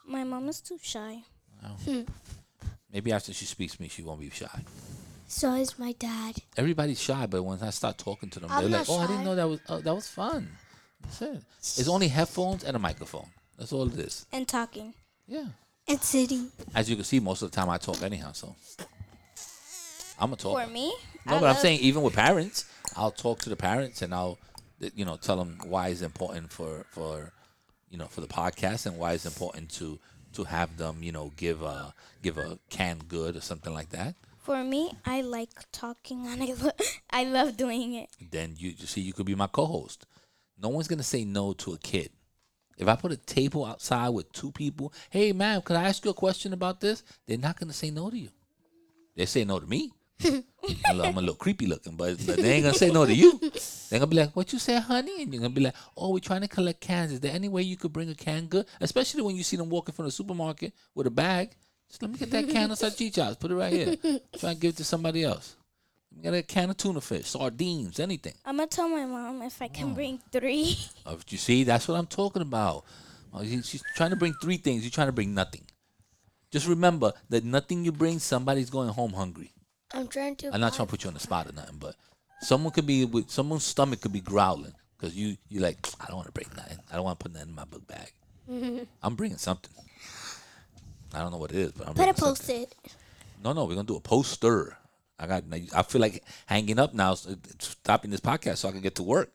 My 0.06 0.24
mom 0.26 0.50
is 0.50 0.60
too 0.60 0.78
shy. 0.82 1.24
Oh. 1.64 1.68
Hmm. 1.86 2.02
Maybe 2.92 3.12
after 3.14 3.34
she 3.34 3.46
speaks 3.46 3.76
to 3.76 3.82
me, 3.82 3.88
she 3.88 4.02
won't 4.04 4.20
be 4.20 4.30
shy. 4.30 4.48
So 5.28 5.54
is 5.56 5.80
my 5.80 5.94
dad. 5.94 6.36
Everybody's 6.58 7.02
shy, 7.02 7.26
but 7.26 7.42
when 7.42 7.60
I 7.62 7.70
start 7.70 7.98
talking 7.98 8.30
to 8.32 8.40
them, 8.42 8.52
I'm 8.52 8.64
they're 8.70 8.80
like, 8.80 8.88
not 8.90 8.94
"Oh, 8.94 9.00
I 9.00 9.08
didn't 9.08 9.18
shy. 9.20 9.24
know 9.24 9.36
that 9.36 9.50
was 9.50 9.60
oh, 9.70 9.80
that 9.80 9.96
was 9.96 10.08
fun." 10.08 10.50
That's 11.02 11.22
it. 11.22 11.44
It's 11.60 11.88
only 11.88 12.10
headphones 12.10 12.64
and 12.64 12.76
a 12.76 12.80
microphone. 12.80 13.28
That's 13.58 13.72
all 13.74 13.88
it 13.88 13.98
is. 13.98 14.26
And 14.32 14.48
talking. 14.48 14.94
Yeah. 15.28 15.46
And 15.88 16.00
sitting. 16.02 16.52
As 16.76 16.90
you 16.90 16.96
can 16.98 17.06
see, 17.06 17.20
most 17.20 17.42
of 17.42 17.50
the 17.50 17.56
time 17.56 17.70
I 17.70 17.78
talk 17.78 18.04
anyhow, 18.04 18.34
so 18.34 18.56
I'm 20.20 20.34
a 20.34 20.36
talker. 20.36 20.66
For 20.66 20.72
me, 20.72 20.88
No, 21.26 21.36
I 21.38 21.40
but 21.40 21.46
I'm 21.48 21.54
love- 21.54 21.60
saying 21.60 21.80
even 21.80 22.04
with 22.04 22.14
parents, 22.14 22.66
I'll 22.96 23.12
talk 23.12 23.40
to 23.40 23.50
the 23.50 23.56
parents 23.56 24.02
and 24.02 24.14
I'll, 24.14 24.38
you 24.96 25.06
know, 25.06 25.18
tell 25.18 25.38
them 25.38 25.58
why 25.66 25.90
it's 25.90 26.02
important 26.02 26.52
for 26.52 26.86
for, 26.92 27.32
you 27.90 27.98
know, 27.98 28.08
for 28.08 28.22
the 28.22 28.28
podcast 28.28 28.86
and 28.86 28.98
why 28.98 29.14
it's 29.14 29.26
important 29.26 29.70
to 29.72 30.00
to 30.34 30.44
have 30.46 30.78
them, 30.78 31.04
you 31.04 31.12
know, 31.12 31.32
give 31.38 31.62
a 31.62 31.94
give 32.22 32.38
a 32.38 32.60
canned 32.70 33.08
good 33.08 33.36
or 33.36 33.42
something 33.42 33.74
like 33.74 33.90
that. 33.90 34.16
For 34.38 34.64
me, 34.64 34.92
I 35.06 35.22
like 35.22 35.52
talking 35.72 36.28
and 36.28 36.44
I, 36.44 36.54
lo- 36.62 36.72
I 37.10 37.24
love 37.24 37.56
doing 37.56 37.94
it. 37.94 38.10
Then 38.32 38.56
you, 38.58 38.74
you 38.78 38.88
see, 38.88 39.00
you 39.00 39.14
could 39.14 39.26
be 39.26 39.36
my 39.36 39.48
co-host. 39.48 40.06
No 40.62 40.70
one's 40.70 40.88
gonna 40.88 41.04
say 41.04 41.24
no 41.24 41.54
to 41.54 41.74
a 41.74 41.78
kid. 41.78 42.10
If 42.78 42.88
I 42.88 42.96
put 42.96 43.12
a 43.12 43.18
table 43.18 43.66
outside 43.66 44.10
with 44.10 44.32
two 44.34 44.52
people, 44.52 44.92
hey 45.10 45.32
man, 45.32 45.62
could 45.62 45.78
I 45.78 45.84
ask 45.84 46.04
you 46.04 46.12
a 46.12 46.16
question 46.16 46.52
about 46.52 46.82
this? 46.82 47.04
They're 47.26 47.38
not 47.38 47.60
gonna 47.60 47.74
say 47.74 47.90
no 47.90 48.10
to 48.10 48.18
you. 48.18 48.30
They 49.16 49.26
say 49.26 49.46
no 49.46 49.60
to 49.60 49.68
me. 49.68 49.92
I'm 50.24 51.18
a 51.18 51.22
little 51.22 51.36
creepy 51.36 51.66
looking, 51.68 51.96
but, 51.96 52.18
but 52.26 52.38
they 52.38 52.54
ain't 52.54 52.64
gonna 52.66 52.78
say 52.78 52.90
no 52.92 53.06
to 53.06 53.14
you. 53.14 53.38
They're 53.90 54.00
gonna 54.00 54.08
be 54.08 54.16
like, 54.18 54.36
"What 54.36 54.54
you 54.54 54.60
say, 54.60 54.80
honey?" 54.80 55.24
And 55.24 55.34
you're 55.34 55.42
gonna 55.42 55.54
be 55.54 55.62
like, 55.62 55.76
"Oh, 55.98 56.12
we're 56.14 56.20
trying 56.20 56.42
to 56.42 56.48
collect 56.48 56.80
cans. 56.82 57.12
Is 57.12 57.20
there 57.20 57.34
any 57.34 57.50
way 57.50 57.62
you 57.64 57.76
could 57.78 57.92
bring 57.92 58.10
a 58.10 58.16
can 58.16 58.46
good?" 58.48 58.66
Especially 58.80 59.22
when 59.22 59.36
you 59.36 59.44
see 59.44 59.58
them 59.58 59.70
walking 59.70 59.94
from 59.94 60.06
the 60.06 60.12
supermarket 60.12 60.74
with 60.96 61.08
a 61.08 61.12
bag. 61.12 61.56
Just 61.90 62.02
let 62.02 62.12
me 62.12 62.18
get 62.18 62.32
that 62.32 62.48
can 62.50 62.72
of 62.72 62.78
salchichas. 62.80 63.40
Put 63.40 63.52
it 63.52 63.56
right 63.56 63.74
here. 63.74 63.96
Try 64.40 64.52
and 64.52 64.60
give 64.60 64.70
it 64.72 64.78
to 64.78 64.84
somebody 64.84 65.24
else. 65.24 65.56
Let 66.12 66.18
me 66.18 66.24
get 66.24 66.34
a 66.40 66.44
can 66.44 66.70
of 66.70 66.78
tuna 66.78 67.02
fish, 67.02 67.28
sardines, 67.28 68.00
anything. 68.00 68.34
I'm 68.46 68.56
gonna 68.58 68.68
tell 68.68 68.88
my 68.88 69.06
mom 69.06 69.42
if 69.42 69.62
I 69.62 69.68
can 69.68 69.94
bring 69.94 70.20
three. 70.32 70.78
Uh, 71.06 71.18
you 71.28 71.38
see, 71.38 71.64
that's 71.64 71.88
what 71.88 71.96
I'm 71.98 72.08
talking 72.08 72.42
about. 72.42 72.86
He- 73.42 73.62
she's 73.64 73.84
trying 73.96 74.12
to 74.12 74.16
bring 74.16 74.34
three 74.42 74.58
things. 74.58 74.84
You're 74.84 74.92
trying 74.92 75.08
to 75.08 75.12
bring 75.14 75.34
nothing. 75.34 75.66
Just 76.52 76.68
remember 76.68 77.14
that 77.30 77.44
nothing 77.44 77.84
you 77.84 77.92
bring, 77.92 78.20
somebody's 78.20 78.70
going 78.70 78.90
home 78.90 79.14
hungry. 79.14 79.53
I'm 79.94 80.08
trying 80.08 80.36
to. 80.38 80.54
I'm 80.54 80.60
not 80.62 80.74
trying 80.74 80.88
to 80.88 80.92
put 80.92 81.04
you 81.04 81.08
on 81.10 81.14
the 81.14 81.20
spot 81.20 81.48
or 81.50 81.54
nothing, 81.54 81.78
but 81.80 81.96
someone 82.42 82.72
could 82.74 82.88
be 82.88 83.06
with 83.06 83.30
someone's 83.30 83.64
stomach 83.64 84.02
could 84.02 84.14
be 84.14 84.22
growling 84.22 84.74
because 84.98 85.16
you 85.16 85.38
you 85.50 85.60
like 85.60 85.78
I 86.02 86.06
don't 86.08 86.16
want 86.16 86.28
to 86.28 86.32
bring 86.34 86.48
nothing. 86.56 86.78
I 86.92 86.96
don't 86.96 87.04
want 87.06 87.20
to 87.20 87.24
put 87.24 87.34
nothing 87.34 87.50
in 87.50 87.56
my 87.56 87.66
book 87.66 87.86
bag. 87.88 88.12
I'm 89.04 89.16
bringing 89.16 89.38
something. 89.38 89.72
I 91.14 91.20
don't 91.20 91.32
know 91.32 91.38
what 91.38 91.52
it 91.52 91.58
is, 91.58 91.72
but 91.74 91.88
I'm 91.88 91.94
Put 91.94 92.10
a 92.10 92.14
bringing 92.14 92.16
something. 92.16 92.66
post 92.66 92.74
it. 92.86 92.92
No, 93.44 93.54
no, 93.54 93.66
we're 93.66 93.76
gonna 93.76 93.88
do 93.88 93.96
a 93.98 94.02
poster. 94.02 94.78
I 95.20 95.28
got. 95.28 95.44
I 95.76 95.84
feel 95.84 96.02
like 96.02 96.24
hanging 96.48 96.80
up 96.80 96.94
now, 96.94 97.14
stopping 97.60 98.10
this 98.12 98.20
podcast 98.20 98.58
so 98.58 98.70
I 98.70 98.72
can 98.72 98.82
get 98.82 98.96
to 98.96 99.04
work. 99.04 99.32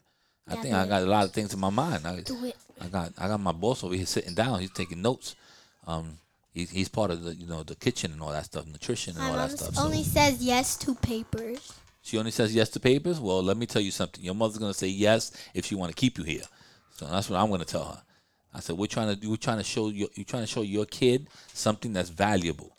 I 0.48 0.54
Yeah, 0.54 0.62
think 0.62 0.74
do 0.74 0.78
I 0.80 0.82
it. 0.84 0.88
got 0.88 1.02
a 1.02 1.06
lot 1.06 1.24
of 1.24 1.32
things 1.32 1.54
in 1.54 1.60
my 1.60 1.70
mind. 1.70 2.06
I, 2.06 2.20
Do 2.20 2.44
it. 2.44 2.56
I 2.80 2.88
got 2.88 3.12
I 3.16 3.28
got 3.28 3.38
my 3.40 3.52
boss 3.52 3.84
over 3.84 3.94
here 3.94 4.06
sitting 4.06 4.34
down. 4.34 4.60
He's 4.60 4.72
taking 4.72 5.02
notes. 5.02 5.36
Um, 5.86 6.18
he's 6.58 6.70
he's 6.70 6.88
part 6.88 7.10
of 7.10 7.22
the 7.22 7.34
you 7.34 7.46
know 7.46 7.62
the 7.62 7.76
kitchen 7.76 8.12
and 8.12 8.20
all 8.20 8.32
that 8.32 8.46
stuff, 8.46 8.66
nutrition 8.66 9.14
and 9.16 9.22
My 9.24 9.30
all 9.30 9.36
that 9.36 9.50
stuff. 9.52 9.74
So 9.74 9.82
only 9.84 10.02
says 10.02 10.42
yes 10.42 10.76
to 10.78 10.94
papers. 10.94 11.72
she 12.02 12.18
only 12.18 12.30
says 12.32 12.54
yes 12.54 12.68
to 12.70 12.80
papers. 12.80 13.20
Well, 13.20 13.42
let 13.42 13.56
me 13.56 13.66
tell 13.66 13.82
you 13.82 13.90
something. 13.90 14.22
Your 14.24 14.34
mother's 14.34 14.58
gonna 14.58 14.74
say 14.74 14.88
yes 14.88 15.32
if 15.54 15.66
she 15.66 15.74
want 15.74 15.90
to 15.90 15.96
keep 15.96 16.18
you 16.18 16.24
here. 16.24 16.42
So 16.96 17.06
that's 17.06 17.30
what 17.30 17.38
I'm 17.40 17.50
gonna 17.50 17.64
tell 17.64 17.84
her. 17.84 18.02
I 18.52 18.60
said 18.60 18.76
we're 18.76 18.86
trying 18.86 19.08
to 19.14 19.16
do. 19.16 19.30
We're 19.30 19.36
trying 19.36 19.58
to 19.58 19.64
show 19.64 19.88
you. 19.88 20.08
You're 20.14 20.24
trying 20.24 20.42
to 20.42 20.48
show 20.48 20.62
your 20.62 20.86
kid 20.86 21.28
something 21.52 21.92
that's 21.92 22.10
valuable, 22.10 22.76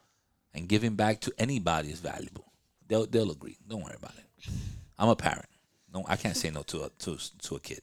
and 0.54 0.68
giving 0.68 0.96
back 0.96 1.22
to 1.22 1.34
anybody 1.38 1.90
is 1.90 2.00
valuable. 2.00 2.46
They'll 2.88 3.06
they'll 3.06 3.32
agree. 3.32 3.58
Don't 3.68 3.84
worry 3.84 3.96
about 3.98 4.16
it. 4.18 4.52
I'm 4.98 5.10
a 5.10 5.16
parent. 5.16 5.46
No, 5.94 6.04
I 6.08 6.18
can't 6.18 6.36
say 6.36 6.50
no 6.50 6.64
to 6.64 6.84
a 6.84 6.90
to 6.90 7.18
to 7.44 7.56
a 7.56 7.60
kid. 7.60 7.82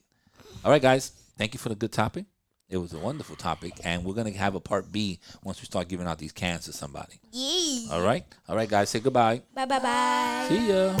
All 0.63 0.71
right, 0.71 0.81
guys. 0.81 1.11
Thank 1.37 1.53
you 1.53 1.59
for 1.59 1.69
the 1.69 1.75
good 1.75 1.91
topic. 1.91 2.25
It 2.69 2.77
was 2.77 2.91
a 2.91 2.99
wonderful 2.99 3.37
topic, 3.37 3.73
and 3.85 4.03
we're 4.03 4.13
gonna 4.13 4.31
have 4.31 4.53
a 4.53 4.59
part 4.59 4.91
B 4.91 5.19
once 5.41 5.61
we 5.61 5.65
start 5.65 5.87
giving 5.87 6.05
out 6.05 6.17
these 6.17 6.33
cans 6.33 6.65
to 6.65 6.73
somebody. 6.73 7.21
Yee. 7.31 7.87
All 7.89 8.01
right. 8.01 8.25
All 8.49 8.57
right, 8.57 8.67
guys. 8.67 8.89
Say 8.89 8.99
goodbye. 8.99 9.41
Bye 9.53 9.65
bye 9.65 9.79
bye. 9.79 10.45
See 10.49 10.67
ya. 10.67 10.93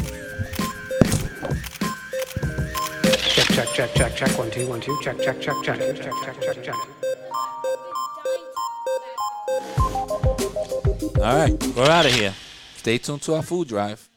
Check, 3.33 3.47
check, 3.49 3.67
check, 3.73 3.93
check, 3.95 4.15
check. 4.15 4.37
One, 4.37 4.49
two, 4.49 4.65
one, 4.67 4.79
two. 4.79 4.97
Check, 5.03 5.17
check, 5.21 5.41
check, 5.41 5.55
check, 5.61 5.77
check, 5.79 6.13
check, 6.23 6.41
check, 6.41 6.63
check. 6.63 6.75
All 11.17 11.35
right, 11.35 11.63
we're 11.75 11.89
out 11.89 12.05
of 12.05 12.13
here. 12.13 12.33
Stay 12.77 12.97
tuned 12.97 13.21
to 13.23 13.35
our 13.35 13.43
food 13.43 13.67
drive. 13.67 14.07